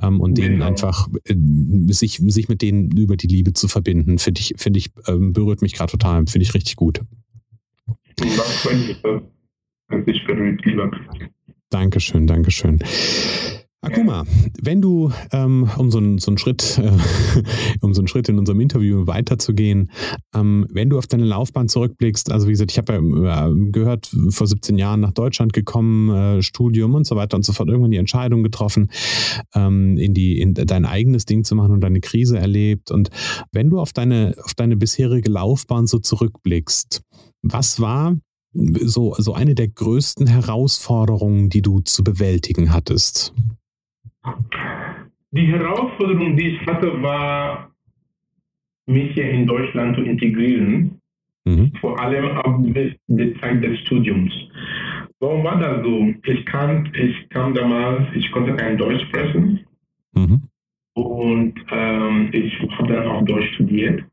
[0.00, 0.66] ähm, und denen genau.
[0.66, 1.34] einfach äh,
[1.88, 5.62] sich, sich mit denen über die Liebe zu verbinden, finde ich, finde ich, ähm, berührt
[5.62, 7.00] mich gerade total, finde ich richtig gut.
[11.70, 12.78] Dankeschön, Dankeschön.
[13.82, 14.24] Akuma,
[14.60, 16.90] wenn du, ähm, um so, einen, so einen Schritt, äh,
[17.80, 19.90] um so einen Schritt in unserem Interview weiterzugehen,
[20.34, 24.46] ähm, wenn du auf deine Laufbahn zurückblickst, also wie gesagt, ich habe ja gehört, vor
[24.46, 27.98] 17 Jahren nach Deutschland gekommen, äh, Studium und so weiter und so fort, irgendwann die
[27.98, 28.90] Entscheidung getroffen,
[29.54, 32.90] ähm, in die, in dein eigenes Ding zu machen und deine Krise erlebt.
[32.90, 33.10] Und
[33.52, 37.02] wenn du auf deine, auf deine bisherige Laufbahn so zurückblickst,
[37.42, 38.16] was war
[38.52, 43.32] so, so eine der größten Herausforderungen, die du zu bewältigen hattest?
[45.32, 47.70] Die Herausforderung, die ich hatte, war,
[48.86, 51.00] mich hier in Deutschland zu integrieren,
[51.44, 51.72] mhm.
[51.80, 52.58] vor allem ab
[53.08, 54.32] der Zeit des Studiums.
[55.18, 56.14] Warum war das so?
[56.24, 59.60] Ich, kann, ich kam damals, ich konnte kein Deutsch sprechen
[60.14, 60.42] mhm.
[60.94, 64.04] und ähm, ich habe dann auch Deutsch studiert.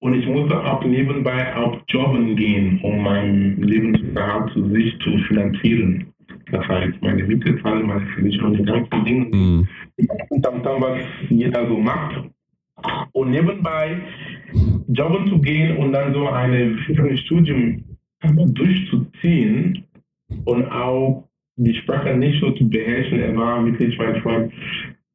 [0.00, 6.11] Und ich musste auch nebenbei auch jobben gehen, um mein Lebensunterhalt zu sich zu finanzieren.
[6.50, 9.68] Das heißt, meine Miete zahlen, meine Versicherung, die ganzen Dinge, mhm.
[9.98, 12.22] die ganzen Tamtam, was jeder so macht.
[13.12, 14.00] Und nebenbei
[14.88, 16.78] jobben zu gehen und dann so ein
[17.24, 17.84] Studium
[18.22, 19.84] durchzuziehen
[20.44, 24.50] und auch die Sprache nicht so zu beherrschen, er war wirklich manchmal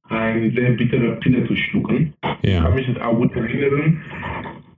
[0.10, 2.14] ein sehr bitterer Pille zu schlucken.
[2.24, 2.36] Ja.
[2.44, 4.02] Ich kann mich das auch gut erinnern,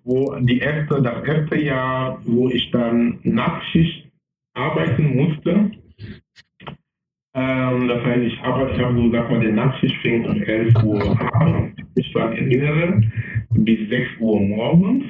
[0.03, 4.09] wo die erste, das erste Jahr, wo ich dann Nachtschicht
[4.53, 5.71] arbeiten musste,
[7.39, 11.33] ähm, das heißt, ich arbeite, habe so, sag mal, der Nachtschicht fängt um 11 Uhr
[11.35, 13.01] an, ich daran erinnere,
[13.51, 15.05] bis 6 Uhr morgens.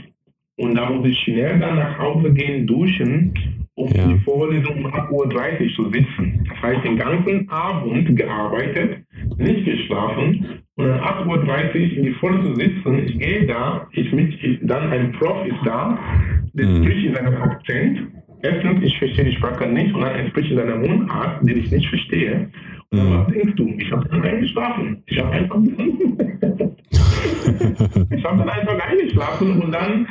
[0.58, 3.34] Und da muss ich schnell dann nach Hause gehen, duschen,
[3.76, 4.08] um ja.
[4.08, 6.46] die Vorlesung um 8.30 Uhr zu sitzen.
[6.50, 8.98] Das heißt, den ganzen Abend gearbeitet,
[9.38, 13.08] nicht geschlafen und um 8.30 Uhr in die Vorlesung sitzen.
[13.08, 15.98] Ich gehe da, ich mit, ich, dann ein Prof ist da,
[16.54, 16.84] der mhm.
[16.84, 18.00] spricht in seinem Akzent
[18.42, 22.50] erstens, ich verstehe die Sprache nicht und dann entspricht seiner Mundart, den ich nicht verstehe.
[22.92, 23.68] Und dann, was denkst du?
[23.78, 25.04] Ich habe dann eingeschlafen.
[25.06, 25.58] Ich habe einfach,
[28.12, 30.08] ich habe dann einfach eingeschlafen und dann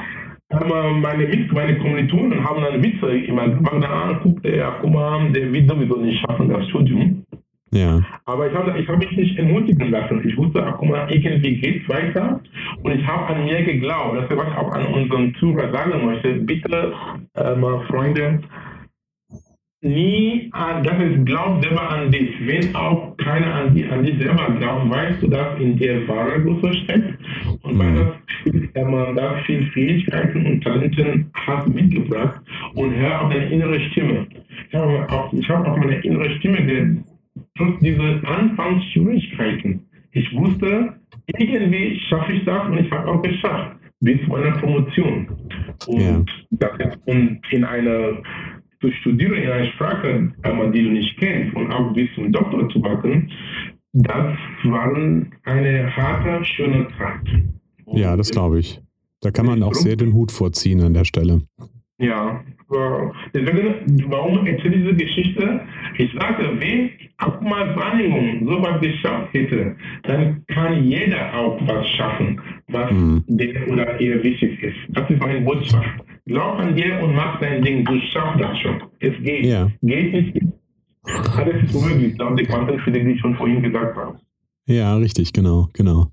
[0.53, 3.51] haben meine, Mit meine Kommilitonen haben dann Witze gemacht.
[3.71, 7.25] Dann guckt der, guck mal, der wird sowieso nicht schaffen, das Studium.
[7.71, 8.03] Ja.
[8.25, 10.27] Aber ich habe ich hab mich nicht entmutigen lassen.
[10.27, 12.41] Ich wusste, ach, guck mal, irgendwie geht es weiter.
[12.83, 14.17] Und ich habe an mir geglaubt.
[14.17, 16.35] Das was ich auch an unseren Zuhörer sagen möchte.
[16.35, 16.93] Bitte,
[17.37, 18.41] ähm, Freunde,
[19.83, 22.31] nie an, das ist, glaub selber an dich.
[22.47, 26.43] Wenn auch keiner an, die, an dich selber glaubt, weißt du, dass in dir wahre
[26.43, 27.19] Größe steckt.
[27.63, 28.07] Und weil das
[28.43, 32.41] viel, man da viel Fähigkeiten und Talenten hat mitgebracht.
[32.75, 34.27] Und hör auf deine innere Stimme.
[34.69, 37.08] Ich habe auch, ich auch meine innere Stimme gehört
[37.59, 39.85] trotz dieser Anfangsschwierigkeiten.
[40.13, 40.95] Ich wusste,
[41.37, 45.29] irgendwie schaffe ich das und ich habe auch geschafft, bis zu meiner Promotion.
[45.87, 46.25] Und, ja.
[46.51, 48.23] das, und in einer,
[48.81, 50.33] zu studieren in einer Sprache,
[50.73, 53.31] die du nicht kennst, und auch bis zum Doktor zu machen,
[53.93, 54.95] das war
[55.45, 57.43] eine harte, schöne Zeit.
[57.85, 58.81] Und ja, das glaube ich.
[59.21, 61.43] Da kann man auch sehr den Hut vorziehen an der Stelle.
[62.01, 62.45] Ja,
[63.35, 65.61] deswegen, warum erzähle ich diese Geschichte?
[65.97, 66.61] Ich sage,
[67.19, 73.25] wenn Akmal Wahrnehmung sowas geschafft hätte, dann kann jeder auch was schaffen, was mhm.
[73.27, 74.77] der oder ihr wichtig ist.
[74.91, 75.89] Das ist meine Botschaft.
[76.27, 78.83] Glaub an dir und mach dein Ding, du schaffst das schon.
[79.01, 79.47] Es geht.
[79.47, 79.69] Ja.
[79.83, 80.43] Geht nicht.
[81.37, 84.19] Alles ist möglich, laut der Quantenphysik, die ich schon vorhin gesagt habe.
[84.67, 86.09] Ja, richtig, genau, genau.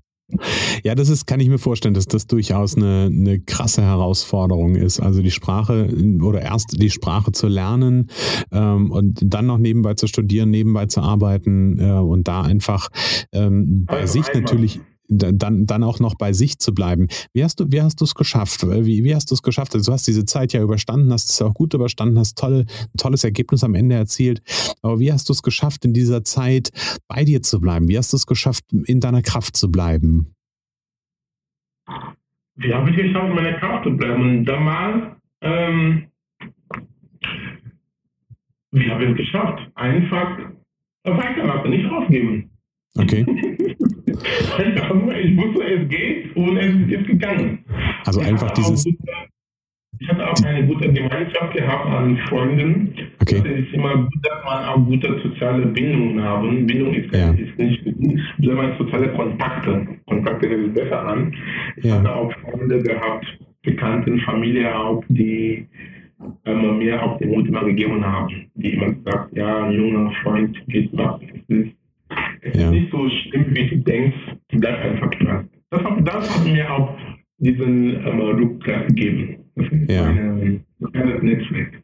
[0.82, 4.98] Ja, das ist, kann ich mir vorstellen, dass das durchaus eine, eine krasse Herausforderung ist.
[5.00, 5.88] Also die Sprache
[6.20, 8.10] oder erst die Sprache zu lernen
[8.50, 12.88] ähm, und dann noch nebenbei zu studieren, nebenbei zu arbeiten äh, und da einfach
[13.32, 17.08] ähm, bei also sich natürlich dann, dann auch noch bei sich zu bleiben.
[17.32, 18.66] Wie hast du, wie hast du es geschafft?
[18.66, 19.74] Wie, wie hast du es geschafft?
[19.74, 22.66] Also du hast diese Zeit ja überstanden, hast es auch gut überstanden, hast ein
[22.96, 24.42] tolles Ergebnis am Ende erzielt.
[24.82, 26.70] Aber wie hast du es geschafft, in dieser Zeit
[27.08, 27.88] bei dir zu bleiben?
[27.88, 30.34] Wie hast du es geschafft, in deiner Kraft zu bleiben?
[32.56, 34.44] Wie habe ich geschafft, in meiner Kraft zu bleiben?
[34.44, 36.06] Damals, ähm,
[38.72, 39.70] wie habe ich es geschafft?
[39.74, 40.38] Einfach
[41.04, 42.50] weitermachen, nicht aufgeben.
[42.98, 43.24] Okay.
[44.06, 47.58] ich wusste, es geht und es ist gegangen.
[48.04, 48.86] Also ich einfach dieses.
[49.98, 52.94] Ich hatte auch eine gute Gemeinschaft gehabt an Freunden.
[53.20, 53.42] Okay.
[53.44, 56.66] Es ist immer gut, dass man auch gute soziale Bindungen haben.
[56.66, 57.30] Bindung ist, ja.
[57.30, 59.86] ist nicht gut, sondern soziale Kontakte.
[60.06, 61.34] Kontakte hört besser an.
[61.76, 61.98] Ich ja.
[61.98, 63.26] hatte auch Freunde gehabt,
[63.62, 65.66] Bekannten, Familie auch, die
[66.44, 68.50] ähm, mir auch den Mut immer gegeben haben.
[68.54, 70.90] Die immer gesagt, ja, ein junger Freund geht.
[70.92, 71.72] Es ist
[72.46, 72.66] es ja.
[72.66, 74.16] ist nicht so schlimm, wie du denkst,
[74.48, 75.48] du bleibst einfach dran.
[75.70, 76.96] Das hat, das hat mir auch
[77.38, 79.36] diesen ähm, Rückgriff gegeben.
[79.56, 80.04] Das ist ja.
[80.04, 81.82] ein kleines Netzwerk.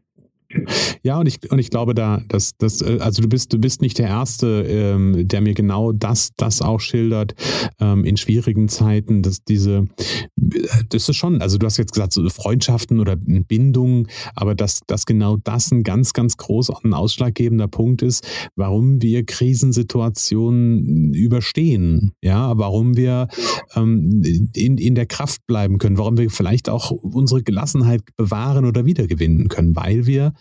[1.02, 3.82] Ja, und ich, und ich glaube da, dass das, äh, also du bist, du bist
[3.82, 7.34] nicht der Erste, ähm, der mir genau das, das auch schildert,
[7.80, 9.88] ähm, in schwierigen Zeiten, dass diese,
[10.36, 15.06] das ist schon, also du hast jetzt gesagt, so Freundschaften oder Bindungen, aber dass, dass
[15.06, 22.56] genau das ein ganz, ganz großer und ausschlaggebender Punkt ist, warum wir Krisensituationen überstehen, ja,
[22.56, 23.28] warum wir
[23.74, 24.22] ähm,
[24.54, 29.48] in, in der Kraft bleiben können, warum wir vielleicht auch unsere Gelassenheit bewahren oder wiedergewinnen
[29.48, 30.32] können, weil wir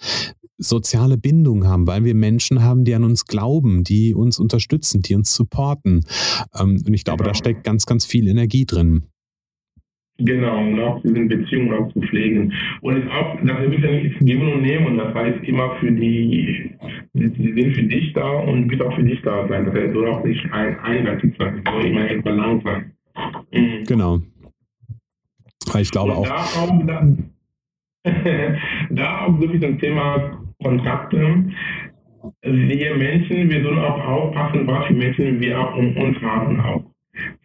[0.57, 5.15] soziale Bindung haben, weil wir Menschen haben, die an uns glauben, die uns unterstützen, die
[5.15, 6.05] uns supporten.
[6.59, 7.31] Ähm, und ich glaube, genau.
[7.31, 9.05] da steckt ganz, ganz viel Energie drin.
[10.23, 12.53] Genau, und auch diese Beziehungen auch zu pflegen.
[12.81, 16.69] Und es auch, das ist ja nicht geben und nehmen, das heißt immer für die,
[17.13, 19.65] die sind für dich da und wird auch für dich da sein.
[19.65, 22.91] Das heißt, soll auch nicht ein, einseitig sein, soll immer in Balance sein.
[23.51, 23.85] Mhm.
[23.87, 24.19] Genau.
[25.79, 26.27] Ich glaube und auch.
[26.27, 27.07] Da auch, da,
[28.89, 31.45] da auch wirklich ein Thema Kontakte.
[32.43, 36.83] Wir Menschen, wir sollen auch aufpassen, was für Menschen wir auch um uns haben auch.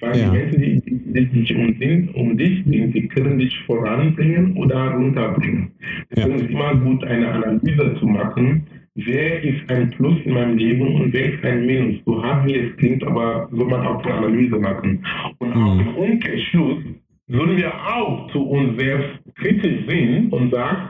[0.01, 0.31] Weil ja.
[0.31, 4.57] die Menschen, die, die, die sich um, sind, um dich sind, die können dich voranbringen
[4.57, 5.73] oder runterbringen.
[6.11, 6.45] Deswegen ja.
[6.45, 8.67] ist immer gut, eine Analyse zu machen.
[8.95, 11.97] Wer ist ein Plus in meinem Leben und wer ist ein Minus?
[12.07, 15.05] So hart wie es klingt, aber soll man auch eine Analyse machen.
[15.39, 15.63] Und mhm.
[15.63, 16.83] auch im Umkehrschluss
[17.29, 20.89] sollen wir auch zu uns selbst kritisch sehen und sagen,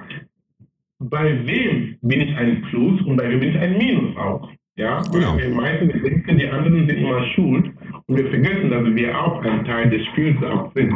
[0.99, 4.51] bei wem bin ich ein Plus und bei wem bin ich ein Minus auch.
[4.77, 5.39] Ja, genau.
[5.39, 7.71] wir meisten denken, die anderen sind immer schuld
[8.07, 10.95] und wir vergessen, dass wir auch ein Teil des Spiels auch sind.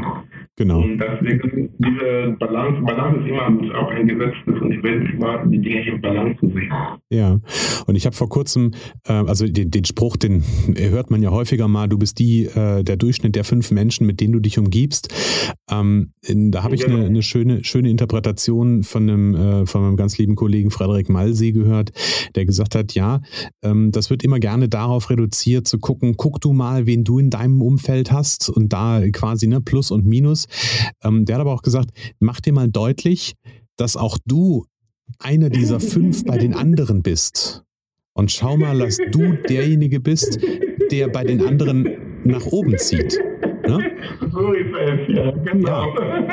[0.60, 0.82] Genau.
[0.82, 5.88] Und deswegen diese Balance, Balance ist immer gut, auch ein ich werde immer die Dinge
[5.88, 6.70] in Balance zu sehen.
[7.08, 7.40] Ja,
[7.86, 8.72] und ich habe vor kurzem,
[9.08, 10.44] äh, also den, den, Spruch, den
[10.76, 14.20] hört man ja häufiger mal, du bist die, äh, der Durchschnitt der fünf Menschen, mit
[14.20, 15.08] denen du dich umgibst.
[15.70, 16.98] Ähm, in, da habe ich genau.
[16.98, 21.52] eine, eine, schöne, schöne Interpretation von einem, äh, von meinem ganz lieben Kollegen Frederik Malsee
[21.52, 21.92] gehört,
[22.34, 23.22] der gesagt hat, ja,
[23.62, 27.30] ähm, das wird immer gerne darauf reduziert, zu gucken, guck du mal, wen du in
[27.30, 30.49] deinem Umfeld hast und da quasi ne, Plus und Minus.
[31.02, 33.34] Ähm, der hat aber auch gesagt, mach dir mal deutlich,
[33.76, 34.66] dass auch du
[35.18, 37.64] einer dieser fünf bei den anderen bist.
[38.12, 40.38] Und schau mal, dass du derjenige bist,
[40.90, 43.18] der bei den anderen nach oben zieht.
[43.76, 43.92] Ne?
[44.30, 45.94] Es, ja, genau.
[45.94, 46.26] Ja.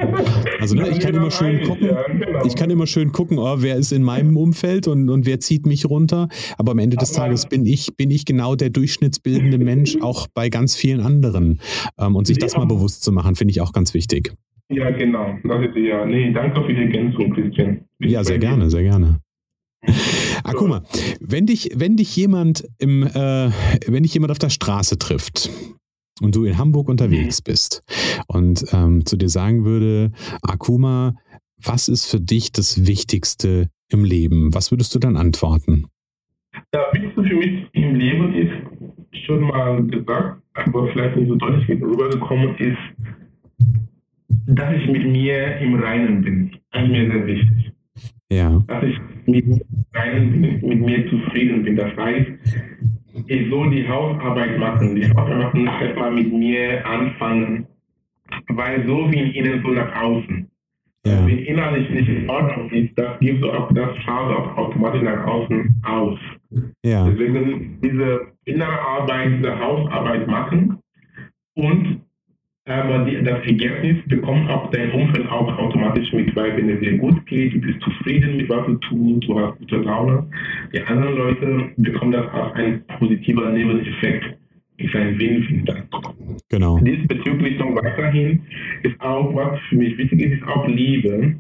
[0.60, 2.46] Also ne, ich kann immer schön gucken, genau.
[2.46, 5.66] ich kann immer schön gucken, oh, wer ist in meinem Umfeld und, und wer zieht
[5.66, 6.28] mich runter.
[6.58, 10.50] Aber am Ende des Tages bin ich, bin ich genau der durchschnittsbildende Mensch, auch bei
[10.50, 11.60] ganz vielen anderen.
[12.00, 14.34] Ähm, und sich das mal bewusst zu machen, finde ich auch ganz wichtig.
[14.70, 15.38] Ja, genau.
[15.44, 16.06] Das ist ja.
[16.06, 17.82] Nee, danke für die Ergänzung, Christian.
[18.00, 19.20] Bis ja, sehr gerne, sehr gerne.
[20.44, 20.84] Ah, guck mal,
[21.20, 23.50] wenn dich, wenn dich jemand im, äh,
[23.88, 25.50] wenn dich jemand auf der Straße trifft
[26.22, 27.44] und du in Hamburg unterwegs mhm.
[27.46, 27.82] bist
[28.28, 31.16] und ähm, zu dir sagen würde, Akuma,
[31.64, 34.54] was ist für dich das Wichtigste im Leben?
[34.54, 35.86] Was würdest du dann antworten?
[36.72, 41.82] Das Wichtigste für mich im Leben ist, schon mal gesagt, aber vielleicht nicht so deutlich
[41.82, 42.78] rübergekommen ist,
[44.48, 46.52] dass ich mit mir im Reinen bin.
[46.72, 47.72] Das ist mir sehr wichtig.
[48.30, 48.64] Ja.
[48.68, 49.46] Dass ich mit,
[49.94, 51.76] Reinen bin, mit mir zufrieden bin.
[51.76, 52.28] Das heißt,
[53.26, 54.96] ich soll die Hausarbeit machen.
[54.96, 57.68] Die Hausarbeit machen, erstmal mit mir anfangen.
[58.50, 60.48] Weil so wie in innen, so nach außen.
[61.06, 61.26] Ja.
[61.26, 65.82] Wenn innerlich nicht in Ordnung ist, das gibt auch das schaut auch automatisch nach außen
[65.84, 66.20] aus.
[66.84, 67.10] Ja.
[67.10, 70.78] Deswegen diese innere Arbeit, diese Hausarbeit machen
[71.56, 72.02] und
[72.68, 76.98] aber die, das Ergebnis bekommt auch dein Umfeld auch automatisch mit, weil wenn es dir
[76.98, 80.28] gut geht, du bist zufrieden mit was du tust, du hast gute Laune.
[80.74, 84.38] Die anderen Leute bekommen das als ein positiver Nebeneffekt.
[84.80, 85.84] Ist ein Win-Win dann.
[86.50, 86.78] Genau.
[86.80, 88.42] Diesbezüglich noch weiterhin
[88.84, 91.36] ist auch, was für mich wichtig ist, ist auch Liebe.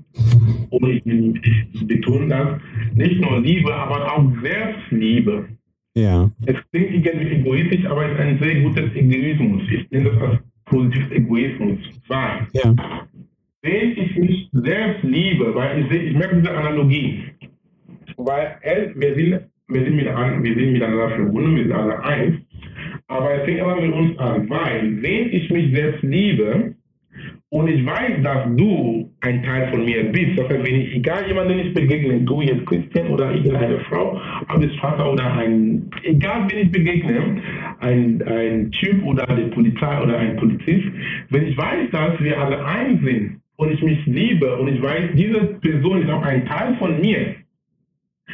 [0.71, 2.59] Und ich, ich betone das,
[2.95, 5.49] nicht nur Liebe, aber auch Selbstliebe.
[5.95, 6.31] Ja.
[6.47, 9.61] Es klingt irgendwie egoistisch, aber es ist ein sehr gutes Egoismus.
[9.71, 10.39] Ich nenne das als
[10.77, 11.79] positives Egoismus.
[12.07, 12.73] Weil, Ja.
[13.61, 17.23] wenn ich mich selbst liebe, weil ich, ich merke diese Analogie,
[18.17, 18.57] weil
[18.95, 22.35] wir, sind, wir, sind mit, an- wir sind miteinander verbunden, wir sind alle eins,
[23.07, 26.73] aber es fängt immer mit uns an, weil wenn ich mich selbst liebe
[27.49, 31.27] und ich weiß, dass du ein Teil von mir bist, das heißt, wenn ich, egal
[31.27, 35.89] jemand, den ich begegne, du jetzt Christian oder irgendeine Frau, ob es Vater oder ein,
[36.03, 37.41] egal wen ich begegne,
[37.79, 40.87] ein, ein Typ oder die Polizei oder ein Polizist,
[41.29, 45.11] wenn ich weiß, dass wir alle eins sind und ich mich liebe und ich weiß,
[45.13, 47.35] diese Person ist auch ein Teil von mir,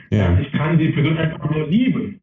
[0.10, 0.40] Ja.
[0.42, 2.20] ich kann die Person einfach nur lieben.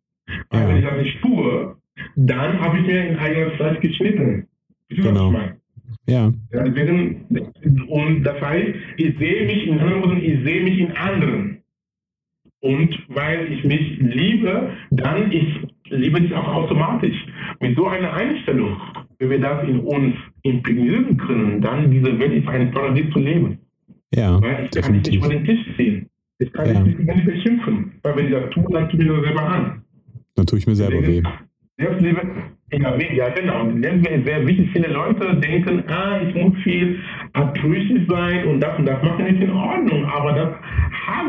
[0.50, 0.68] Aber Ja.
[0.68, 1.76] wenn ich das nicht tue,
[2.16, 4.46] dann habe ich mir ein eigenes Fleisch geschnitten.
[4.88, 5.28] Genau.
[5.28, 5.59] ich meine?
[6.06, 6.32] Ja.
[6.52, 7.24] Deswegen,
[7.88, 11.58] und das heißt, ich sehe mich in anderen ich sehe mich in anderen.
[12.62, 15.46] Und weil ich mich liebe, dann ich
[15.88, 17.16] liebe dich auch automatisch.
[17.60, 18.76] Mit so einer Einstellung,
[19.18, 23.58] wenn wir das in uns imprägnieren können, dann diese Welt ist ein Paradies zu leben.
[24.14, 24.40] Ja.
[24.42, 25.14] Weil ich kann nicht Definitiv.
[25.24, 26.06] über den Tisch ziehen.
[26.38, 26.82] Ich kann Ja.
[26.82, 27.92] nicht, beschimpfen.
[28.02, 29.82] Weil wenn ich das tue, dann tue ich mir das selber an.
[30.34, 31.22] Dann tue ich mir selber weh.
[31.80, 32.22] Selbstliebe,
[32.72, 33.64] ja, ja genau.
[33.80, 34.70] Selbstliebe ist sehr wichtig.
[34.72, 37.00] Viele Leute denken, ah, ich muss viel
[37.32, 40.04] altruistisch sein und das und das machen ist in Ordnung.
[40.04, 40.50] Aber das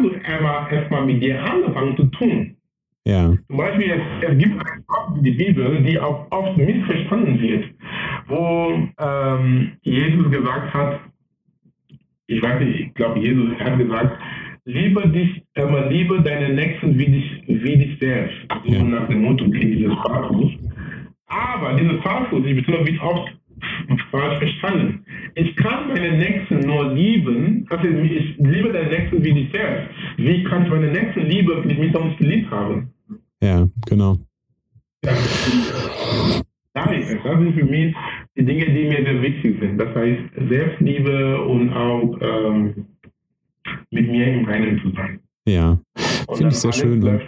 [0.02, 2.56] du aber erstmal mit dir angefangen zu tun.
[3.06, 3.34] Ja.
[3.48, 7.66] Zum Beispiel, es, es gibt eine Stelle in der Bibel, die auch oft missverstanden wird,
[8.28, 11.00] wo ähm, Jesus gesagt hat,
[12.28, 14.18] ich weiß nicht, ich glaube, Jesus hat gesagt,
[14.66, 18.36] liebe dich, aber liebe deine Nächsten wie dich, wie dich selbst.
[18.66, 18.84] So Ja.
[18.84, 20.52] nach dem Motto dieses Passus.
[21.28, 23.32] Aber dieses Passus, ich betone, wird oft
[24.12, 25.06] falsch verstanden.
[25.36, 29.90] Ich kann meine Nächsten nur lieben, also ich liebe deine Nächsten wie dich selbst.
[30.18, 32.88] Wie kann ich meine Nächsten lieben, wenn ich mich noch nicht geliebt habe?
[33.42, 34.18] Ja, genau.
[36.74, 37.96] Das sind für mich
[38.38, 39.78] die Dinge, die mir sehr wichtig sind.
[39.78, 42.86] Das heißt, Selbstliebe und auch ähm,
[43.92, 45.20] mit mir im Reinen zu sein.
[45.46, 45.80] Ja.
[46.34, 47.08] Finde ich sehr schön.
[47.08, 47.22] ab.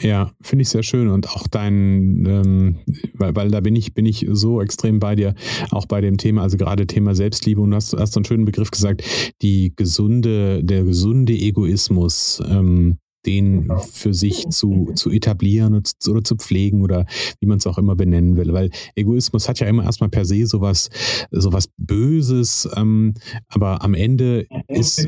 [0.00, 2.78] Ja, finde ich sehr schön und auch dein, ähm,
[3.14, 5.34] weil, weil da bin ich, bin ich so extrem bei dir,
[5.72, 8.70] auch bei dem Thema, also gerade Thema Selbstliebe und du hast, hast einen schönen Begriff
[8.70, 9.02] gesagt,
[9.42, 16.36] die gesunde, der gesunde Egoismus, ähm, den für sich zu, zu etablieren und oder zu
[16.36, 17.06] pflegen oder
[17.40, 18.52] wie man es auch immer benennen will.
[18.52, 20.90] Weil Egoismus hat ja immer erstmal per se sowas,
[21.30, 23.14] sowas Böses, ähm,
[23.48, 25.06] aber am Ende ist.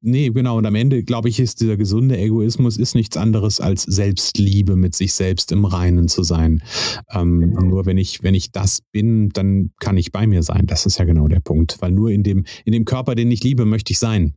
[0.00, 0.58] Nee, genau.
[0.58, 4.94] Und am Ende, glaube ich, ist dieser gesunde Egoismus ist nichts anderes als Selbstliebe mit
[4.94, 6.62] sich selbst im Reinen zu sein.
[7.10, 10.66] Ähm, Nur wenn ich, wenn ich das bin, dann kann ich bei mir sein.
[10.66, 11.76] Das ist ja genau der Punkt.
[11.80, 14.34] Weil nur in dem, in dem Körper, den ich liebe, möchte ich sein.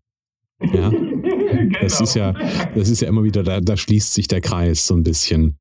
[0.74, 0.92] Ja.
[1.82, 2.04] Das Genau.
[2.04, 2.34] ist ja,
[2.76, 5.58] das ist ja immer wieder, da, da schließt sich der Kreis so ein bisschen.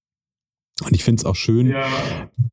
[0.85, 1.87] Und ich finde es auch schön, Ja,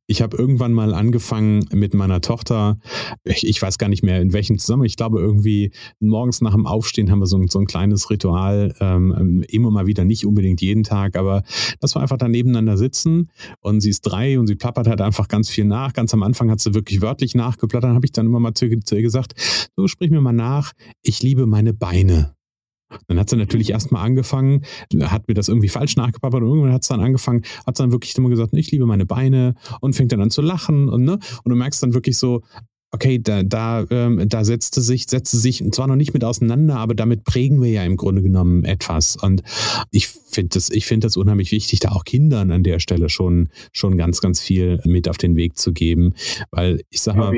[0.06, 2.78] ich habe irgendwann mal angefangen mit meiner Tochter,
[3.22, 6.66] ich, ich weiß gar nicht mehr in welchem Zusammenhang, ich glaube irgendwie morgens nach dem
[6.66, 10.62] Aufstehen haben wir so ein, so ein kleines Ritual, ähm, immer mal wieder, nicht unbedingt
[10.62, 11.42] jeden Tag, aber
[11.80, 13.28] dass wir einfach da nebeneinander sitzen
[13.60, 15.92] und sie ist drei und sie plappert halt einfach ganz viel nach.
[15.92, 18.70] Ganz am Anfang hat sie wirklich wörtlich nachgeplattert, dann habe ich dann immer mal zu,
[18.84, 19.34] zu ihr gesagt,
[19.76, 20.72] du sprich mir mal nach,
[21.02, 22.33] ich liebe meine Beine.
[23.08, 24.62] Dann hat sie natürlich erstmal angefangen,
[25.02, 28.16] hat mir das irgendwie falsch nachgepappert und irgendwann hat sie dann angefangen, hat dann wirklich
[28.16, 31.50] immer gesagt, ich liebe meine Beine und fängt dann an zu lachen und ne, und
[31.50, 32.42] du merkst dann wirklich so,
[32.94, 36.94] okay, da, da, ähm, da setzte sich, setzte sich zwar noch nicht mit auseinander, aber
[36.94, 39.16] damit prägen wir ja im Grunde genommen etwas.
[39.16, 39.42] Und
[39.90, 43.48] ich finde das, ich finde das unheimlich wichtig, da auch Kindern an der Stelle schon,
[43.72, 46.14] schon ganz, ganz viel mit auf den Weg zu geben.
[46.50, 47.32] Weil ich sag mal,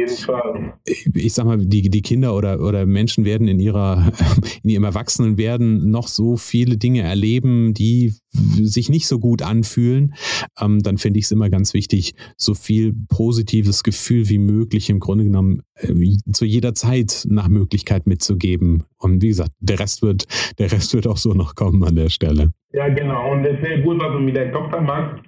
[1.14, 4.12] ich sag mal, die, die Kinder oder, oder Menschen werden in ihrer,
[4.62, 8.14] in ihrem Erwachsenenwerden noch so viele Dinge erleben, die
[8.62, 10.14] sich nicht so gut anfühlen.
[10.60, 15.00] Ähm, dann finde ich es immer ganz wichtig, so viel positives Gefühl wie möglich im
[15.00, 18.84] Grunde genommen äh, zu jeder Zeit nach Möglichkeit mitzugeben.
[18.98, 20.26] Und wie gesagt, der Rest wird,
[20.58, 22.50] der Rest wird auch so noch kommen an der Stelle.
[22.76, 23.32] Ja, genau.
[23.32, 25.22] Und es ist sehr gut, was du mit deiner Tochter machst,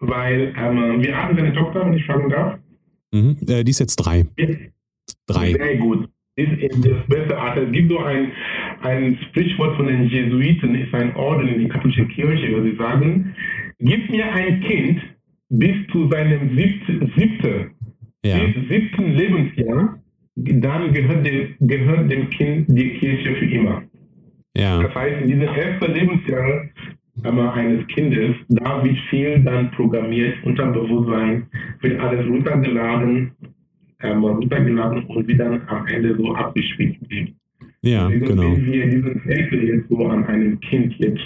[0.00, 2.58] weil ähm, wir hatten deine Tochter, wenn ich fragen darf.
[3.12, 3.36] Mhm.
[3.46, 4.26] Äh, die ist jetzt drei.
[5.26, 5.52] Drei.
[5.52, 6.08] Sehr gut.
[6.34, 7.56] Ist in das beste Art.
[7.58, 8.32] Es gibt so ein,
[8.82, 13.36] ein Sprichwort von den Jesuiten, ist ein Orden in die katholische Kirche, wo sie sagen,
[13.78, 15.00] gib mir ein Kind
[15.50, 17.70] bis zu seinem siebten, siebte
[18.24, 18.36] ja.
[18.68, 20.00] siebten Lebensjahr,
[20.34, 23.84] dann gehört dem, gehört dem Kind die Kirche für immer.
[24.56, 24.82] Ja.
[24.82, 26.70] Das heißt, in diesen ersten Lebensjahren
[27.22, 31.46] eines Kindes, da wird viel dann programmiert, unter Bewusstsein,
[31.80, 33.32] wird alles runtergeladen,
[34.00, 36.96] ähm, runtergeladen und wird dann am Ende so abgespielt.
[37.82, 38.42] Ja, Deswegen, genau.
[38.42, 41.22] Wenn wir diesen Zettel jetzt so an einem Kind jetzt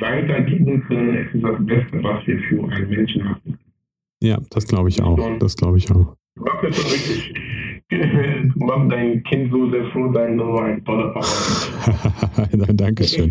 [0.00, 3.58] weitergeben können, ist es das Beste, was wir für einen Menschen haben.
[4.20, 5.38] Ja, das glaube ich auch.
[5.38, 6.16] Das glaube ich auch.
[6.62, 7.34] Das ist richtig
[8.56, 12.46] Mach dein Kind so sehr froh sein, nur ein toller Papa.
[12.74, 13.30] Dankeschön.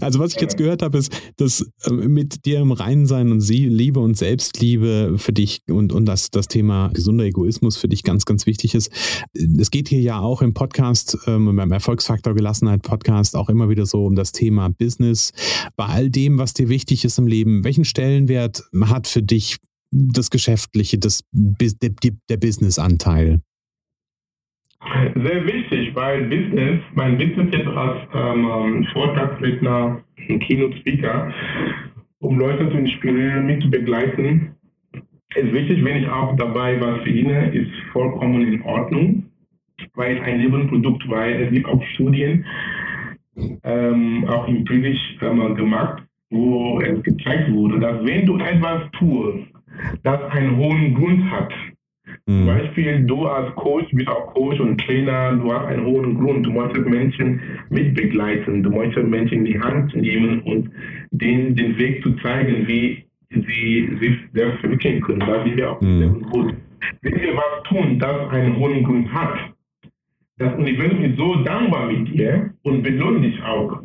[0.00, 3.40] Also was ich jetzt gehört habe, ist, dass äh, mit dir im Reinen sein und
[3.40, 8.04] sie Liebe und Selbstliebe für dich und, und das, das Thema gesunder Egoismus für dich
[8.04, 8.92] ganz, ganz wichtig ist.
[9.58, 13.86] Es geht hier ja auch im Podcast, ähm, beim Erfolgsfaktor Gelassenheit Podcast auch immer wieder
[13.86, 15.32] so um das Thema Business.
[15.74, 19.56] Bei all dem, was dir wichtig ist im Leben, welchen Stellenwert hat für dich
[19.90, 21.90] das Geschäftliche, das, der,
[22.28, 23.40] der Business-Anteil?
[25.14, 31.32] Sehr wichtig, weil Business, mein Business jetzt als ähm, Vortragsredner, Keynote-Speaker,
[32.20, 34.54] um Leute zu inspirieren, mich zu begleiten,
[35.34, 39.24] ist wichtig, wenn ich auch dabei was verdiene, ist vollkommen in Ordnung,
[39.94, 42.44] weil es ein Lebensprodukt, weil es gibt auch Studien,
[43.64, 49.44] ähm, auch empirisch ähm, gemacht, wo es gezeigt wurde, dass wenn du etwas tust,
[50.02, 51.52] das einen hohen Grund hat.
[52.26, 56.46] Zum Beispiel, du als Coach bist auch Coach und Trainer, du hast einen hohen Grund,
[56.46, 60.70] du möchtest Menschen mitbegleiten, du möchtest Menschen in die Hand nehmen und
[61.10, 65.20] denen den Weg zu zeigen, wie sie sich selbst verwickeln können.
[65.20, 65.98] Da sind wir auch mhm.
[65.98, 66.54] sehr gut.
[67.02, 69.54] Wenn wir was tun, das einen hohen Grund hat,
[70.38, 73.82] das Universum ist so dankbar mit dir und belohnt dich auch,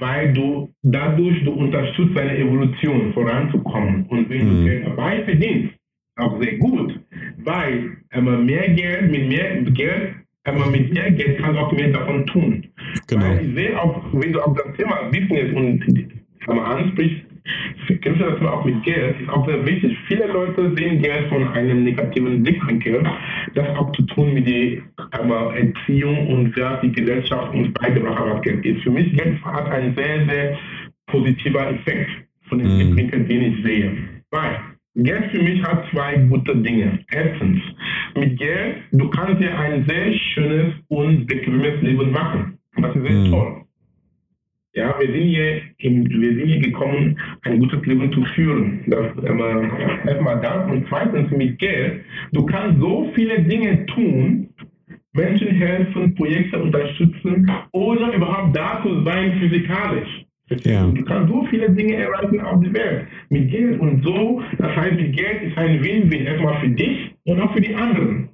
[0.00, 4.04] weil du dadurch du unterstützt deine Evolution voranzukommen.
[4.08, 4.50] Und wenn mhm.
[4.50, 5.74] du Geld dabei verdienst,
[6.16, 6.98] auch sehr gut,
[7.44, 10.14] weil einmal mehr Geld, mit mehr Geld,
[10.44, 12.66] einmal mit mehr Geld kann auch mehr davon tun.
[13.06, 13.24] Genau.
[13.24, 16.12] Weil ich sehe auch, wenn du auf das Thema Business und
[16.46, 17.24] einmal ansprichst,
[18.00, 19.96] kennst du das mal auch mit Geld, ist auch sehr wichtig.
[20.06, 23.02] Viele Leute sehen Geld von einem negativen Blickwinkel.
[23.54, 24.82] Das hat auch zu tun mit der
[25.56, 28.82] Erziehung und wer die Gesellschaft uns beigebracht hat, was Geld ist.
[28.82, 30.58] Für mich Geld hat einen sehr, sehr
[31.06, 32.10] positiver Effekt
[32.48, 32.78] von dem mm.
[32.78, 33.92] Blickwinkel, den ich sehe.
[34.30, 34.60] Weil
[34.98, 36.98] Geld für mich hat zwei gute Dinge.
[37.10, 37.60] Erstens,
[38.16, 42.58] mit Geld, du kannst dir ein sehr schönes und bequemes Leben machen.
[42.76, 43.30] Das ist sehr mhm.
[43.30, 43.56] toll.
[44.74, 48.80] Ja, wir sind, hier im, wir sind hier gekommen, ein gutes Leben zu führen.
[48.86, 50.70] Das äh, erstmal das.
[50.70, 54.48] Und zweitens, mit Geld, du kannst so viele Dinge tun,
[55.12, 60.27] Menschen helfen, Projekte unterstützen, ohne überhaupt da zu sein physikalisch.
[60.64, 60.86] Ja.
[60.86, 64.42] Du kannst so viele Dinge erreichen auf der Welt mit Geld und so.
[64.58, 68.28] Das heißt, Geld ist ein Win-Win erstmal für dich und auch für die anderen.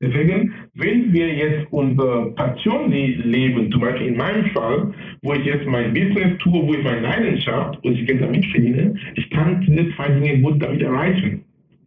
[0.00, 4.92] Deswegen, wenn wir jetzt unsere Passion leben, zum Beispiel in meinem Fall,
[5.22, 8.94] wo ich jetzt mein Business tue, wo ich meine Leidenschaft und ich Geld damit verdiene,
[9.16, 11.44] ich kann diese zwei Dinge gut damit erreichen.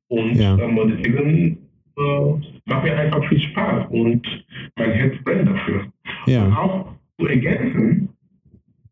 [0.09, 0.57] Und ja.
[0.59, 1.57] ähm, deswegen
[1.97, 4.28] äh, macht mir einfach viel Spaß und
[4.76, 5.86] mein Herz brennt dafür.
[6.26, 6.45] Ja.
[6.45, 8.09] Und auch zu ergänzen,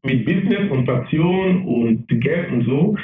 [0.03, 2.95] mit Business und Passion und Geld und so,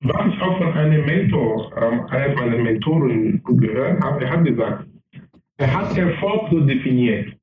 [0.00, 4.86] was ich auch von einem Mentor, ähm, einer meiner Mentoren gehört habe, er hat gesagt,
[5.56, 7.34] er hat Erfolg so definiert,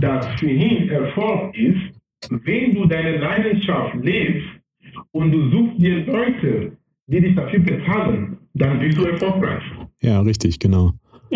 [0.00, 2.00] dass für ihn Erfolg ist,
[2.44, 4.46] wenn du deine Leidenschaft lebst
[5.12, 6.72] und du suchst dir Leute,
[7.06, 9.62] die dich dafür bezahlen, dann bist du erfolgreich.
[10.00, 10.92] Ja, richtig, genau.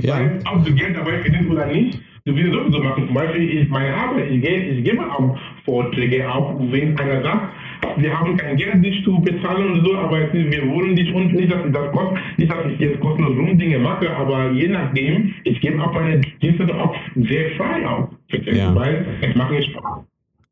[0.00, 0.16] ja.
[0.16, 3.06] Weil, ob du Geld dabei verdienst oder nicht, Du willst sowieso machen.
[3.06, 7.52] Zum Beispiel ist meine Arbeit, ich, gehe, ich gebe auch Vorträge, auch wenn einer sagt,
[7.96, 11.52] wir haben kein Geld, dich zu bezahlen und so, aber wir wollen dich und nicht,
[11.52, 15.60] dass ich das kostet, nicht, dass ich jetzt kostenlos Rumdinge mache, aber je nachdem, ich
[15.60, 18.10] gebe auch meine Dienste auch sehr frei auf.
[18.44, 18.72] Ja.
[18.74, 20.04] Weil es macht mir Spaß.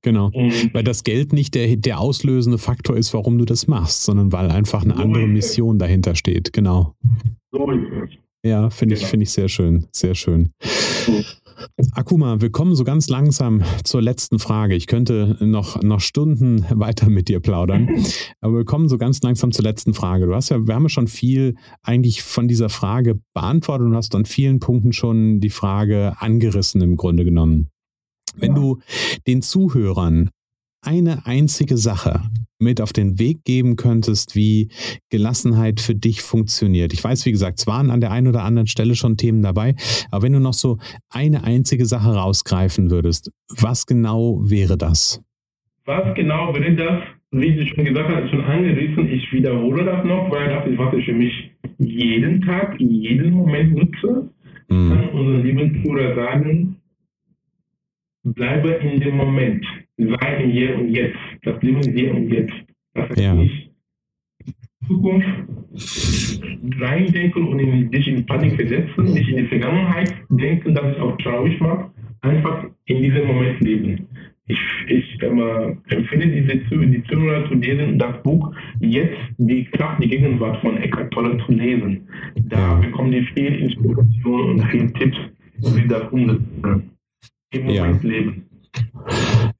[0.02, 0.30] Genau,
[0.72, 4.50] weil das Geld nicht der, der auslösende Faktor ist, warum du das machst, sondern weil
[4.50, 6.54] einfach eine andere Mission dahinter steht.
[6.54, 6.94] Genau.
[7.52, 8.10] So ist es.
[8.42, 9.10] Ja, finde ich, genau.
[9.10, 10.50] finde ich sehr schön, sehr schön.
[11.92, 14.74] Akuma, wir kommen so ganz langsam zur letzten Frage.
[14.74, 17.88] Ich könnte noch, noch Stunden weiter mit dir plaudern,
[18.40, 20.26] aber wir kommen so ganz langsam zur letzten Frage.
[20.26, 24.14] Du hast ja, wir haben ja schon viel eigentlich von dieser Frage beantwortet und hast
[24.14, 27.68] an vielen Punkten schon die Frage angerissen im Grunde genommen.
[28.36, 28.78] Wenn du
[29.26, 30.30] den Zuhörern
[30.82, 32.22] eine einzige Sache
[32.58, 34.68] mit auf den Weg geben könntest, wie
[35.08, 36.92] Gelassenheit für dich funktioniert.
[36.92, 39.74] Ich weiß, wie gesagt, es waren an der einen oder anderen Stelle schon Themen dabei,
[40.10, 40.78] aber wenn du noch so
[41.08, 45.22] eine einzige Sache rausgreifen würdest, was genau wäre das?
[45.86, 47.02] Was genau wäre das?
[47.32, 49.08] wie Sie schon gesagt haben, schon angerissen.
[49.08, 53.30] Ich wiederhole das noch, weil das ist, was ich für mich jeden Tag, in jedem
[53.30, 54.30] Moment nutze.
[54.68, 54.90] Mhm.
[54.90, 56.76] Kann unseren lieben Bruder sagen,
[58.24, 59.64] bleibe in dem Moment.
[60.08, 61.18] Sei im Hier und Jetzt.
[61.42, 62.54] Das Leben ist Hier und Jetzt.
[62.94, 63.34] Das heißt ja.
[63.34, 63.70] nicht
[64.86, 65.28] Zukunft
[66.80, 71.16] reindenken und in, dich in Panik versetzen, nicht in die Vergangenheit denken, dass es auch
[71.18, 71.90] traurig macht.
[72.22, 74.08] Einfach in diesem Moment leben
[74.50, 80.08] ich, ich äh, empfehle diese die Zuhörer zu lesen, das Buch jetzt die Kraft, die
[80.08, 82.08] Gegenwart von Eckhart Tolle zu lesen.
[82.34, 85.18] Da bekommen die viel Inspiration und viel Tipps,
[85.58, 86.90] wie das umsetzen.
[87.52, 88.10] Im Moment ja.
[88.10, 88.49] leben.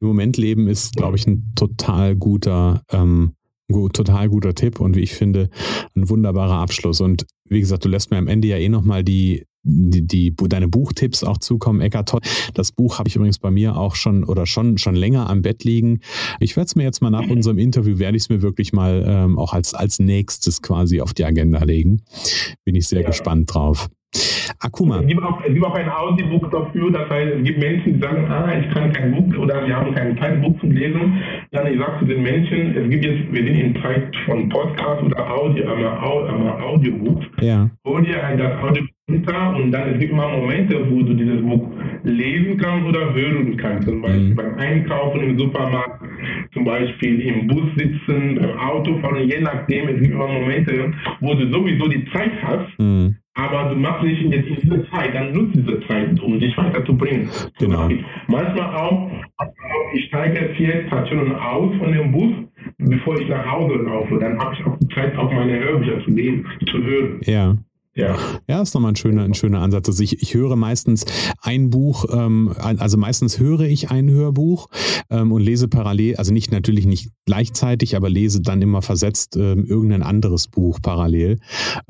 [0.01, 3.33] Im Moment leben ist, glaube ich, ein total guter, ähm,
[3.93, 5.51] total guter Tipp und wie ich finde,
[5.95, 7.01] ein wunderbarer Abschluss.
[7.01, 10.69] Und wie gesagt, du lässt mir am Ende ja eh nochmal die die, die, deine
[10.69, 11.81] Buchtipps auch zukommen.
[11.81, 12.21] Eckart Toll.
[12.55, 15.65] Das Buch habe ich übrigens bei mir auch schon oder schon, schon länger am Bett
[15.65, 16.01] liegen.
[16.39, 19.05] Ich werde es mir jetzt mal nach unserem Interview, werde ich es mir wirklich mal
[19.07, 22.03] ähm, auch als, als nächstes quasi auf die Agenda legen.
[22.65, 23.07] Bin ich sehr ja.
[23.07, 23.91] gespannt drauf.
[24.63, 25.01] Akuma.
[25.01, 28.01] Es gibt, auch, es gibt auch ein Audiobuch dafür, das heißt, es gibt Menschen, die
[28.01, 31.23] sagen, ah, ich kann kein Buch oder wir haben kein Zeit, Buch zu lesen.
[31.53, 35.03] Dann ich sage zu den Menschen, es gibt jetzt, wir sind in Zeit von Podcast
[35.03, 37.23] oder Audio, einmal Audiobuch.
[37.41, 37.71] Ja.
[37.87, 41.41] Hol dir ein das Audiobuch runter und dann es gibt immer Momente, wo du dieses
[41.41, 41.69] Buch
[42.03, 43.89] lesen kannst oder hören kannst.
[43.89, 44.37] Zum Beispiel mhm.
[44.37, 46.03] beim Einkaufen im Supermarkt,
[46.53, 51.51] zum Beispiel im Bus sitzen, beim Autofahren, je nachdem, es gibt immer Momente, wo du
[51.51, 52.79] sowieso die Zeit hast.
[52.79, 56.57] Mhm aber du machst nicht jetzt in dieser Zeit, dann nutzt diese Zeit, um dich
[56.57, 57.29] weiterzubringen.
[57.59, 57.89] Genau.
[58.29, 59.11] Manchmal auch,
[59.95, 62.33] ich steige vier Stationen aus von dem Bus,
[62.79, 64.19] bevor ich nach Hause laufe.
[64.19, 67.21] Dann habe ich auch die Zeit, auch meine Hörbücher zu lesen, zu hören.
[67.25, 67.57] Ja.
[68.01, 68.19] Ja.
[68.49, 69.89] ja, ist nochmal ein schöner, ein schöner Ansatz.
[69.89, 71.05] Also ich, ich höre meistens
[71.43, 74.69] ein Buch, ähm, also meistens höre ich ein Hörbuch
[75.11, 79.65] ähm, und lese parallel, also nicht natürlich nicht gleichzeitig, aber lese dann immer versetzt ähm,
[79.65, 81.39] irgendein anderes Buch parallel.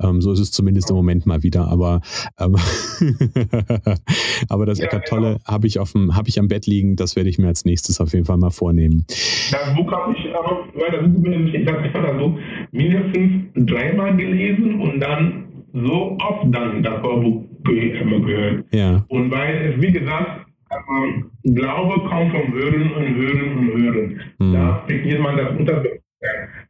[0.01, 1.67] Ähm, so ist es zumindest im Moment mal wieder.
[1.67, 2.01] Aber,
[2.39, 2.55] ähm,
[4.49, 5.43] aber das ja, Eckart Tolle genau.
[5.45, 6.95] habe ich auf dem, habe ich am Bett liegen.
[6.95, 9.05] Das werde ich mir als nächstes auf jeden Fall mal vornehmen.
[9.07, 12.37] Das Buch habe ich aber, weil das Buch ich habe so
[12.71, 18.65] mindestens dreimal gelesen und dann so oft dann das Hörbuch gehört.
[18.71, 19.05] Ja.
[19.07, 24.21] Und weil es, wie gesagt, ähm, Glaube kommt vom Hören und Hören und Hören.
[24.39, 24.53] Mhm.
[24.53, 25.83] Da fängt man das unter.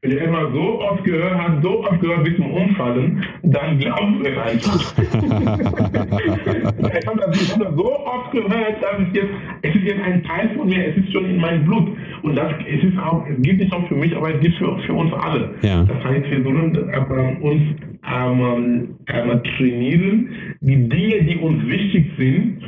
[0.04, 4.26] Wenn ihr immer so oft gehört habt, so oft gehört bis zum Umfallen, dann glaubt
[4.26, 4.97] es einfach.
[4.97, 5.14] ich
[7.08, 9.30] habe das, hab das so oft gehört, dass es jetzt,
[9.62, 11.95] es ist jetzt ein Teil von mir, es ist schon in meinem Blut.
[12.24, 14.76] Und das, es ist auch, es gibt nicht nur für mich, aber es gibt für,
[14.80, 15.54] für uns alle.
[15.62, 15.84] Ja.
[15.84, 17.62] Das heißt, wir sollen äh, uns
[18.12, 20.30] ähm, ähm, trainieren,
[20.62, 22.64] die Dinge, die uns wichtig sind,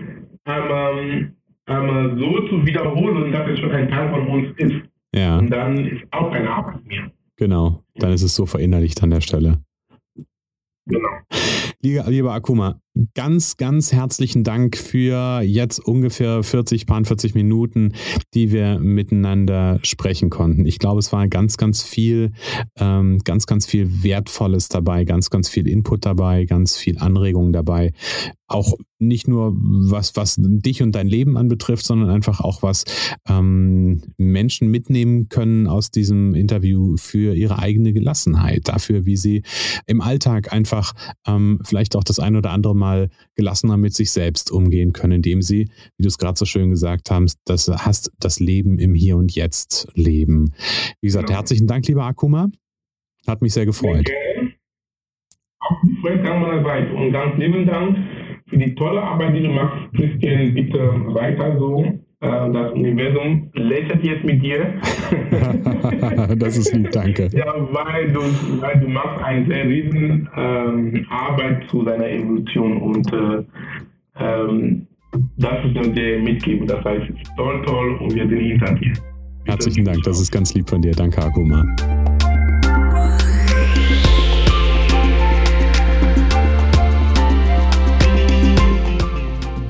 [0.46, 1.32] ähm,
[1.68, 4.84] ähm, so zu wiederholen, dass es schon ein Teil von uns ist.
[5.16, 5.40] Ja.
[5.40, 7.10] Und dann ist auch keine Arbeit mehr.
[7.38, 9.64] Genau, dann ist es so verinnerlicht an der Stelle.
[10.86, 11.10] Genau.
[11.82, 12.80] Lieber, lieber Akuma,
[13.16, 17.94] ganz, ganz herzlichen Dank für jetzt ungefähr 40, paar 40 Minuten,
[18.34, 20.66] die wir miteinander sprechen konnten.
[20.66, 22.32] Ich glaube, es war ganz, ganz viel,
[22.78, 27.94] ähm, ganz, ganz viel Wertvolles dabei, ganz, ganz viel Input dabei, ganz viel Anregung dabei
[28.54, 32.86] auch nicht nur was, was dich und dein Leben anbetrifft, sondern einfach auch was
[33.28, 39.44] ähm, Menschen mitnehmen können aus diesem Interview für ihre eigene Gelassenheit, dafür, wie sie
[39.88, 40.94] im Alltag einfach
[41.28, 42.83] ähm, vielleicht auch das ein oder andere Mal
[43.36, 47.12] gelassener mit sich selbst umgehen können, indem sie, wie du es gerade so schön gesagt
[47.12, 50.54] hast, das hast das Leben im Hier und Jetzt leben.
[51.02, 51.40] Wie gesagt, genau.
[51.40, 52.50] herzlichen Dank, lieber Akuma.
[53.28, 54.10] Hat mich sehr gefreut.
[55.60, 57.98] Auch Freude an meiner Seite und ganz lieben Dank
[58.48, 60.54] für die tolle Arbeit, die du machst, Christian.
[60.54, 60.80] Bitte
[61.14, 62.00] weiter so.
[62.24, 64.74] Äh, das Universum lächelt jetzt mit dir.
[66.38, 67.28] das ist lieb, danke.
[67.34, 68.22] Ja, weil du,
[68.62, 73.44] weil du machst eine sehr riesen ähm, Arbeit zu deiner Evolution und äh,
[74.20, 74.88] ähm,
[75.38, 76.66] das ist uns dir mitgeben.
[76.66, 78.94] Das heißt, es ist toll, toll und wir sind hinter dir.
[79.46, 80.94] Herzlichen Dank, das ist ganz lieb von dir.
[80.94, 81.66] Danke, Akuma.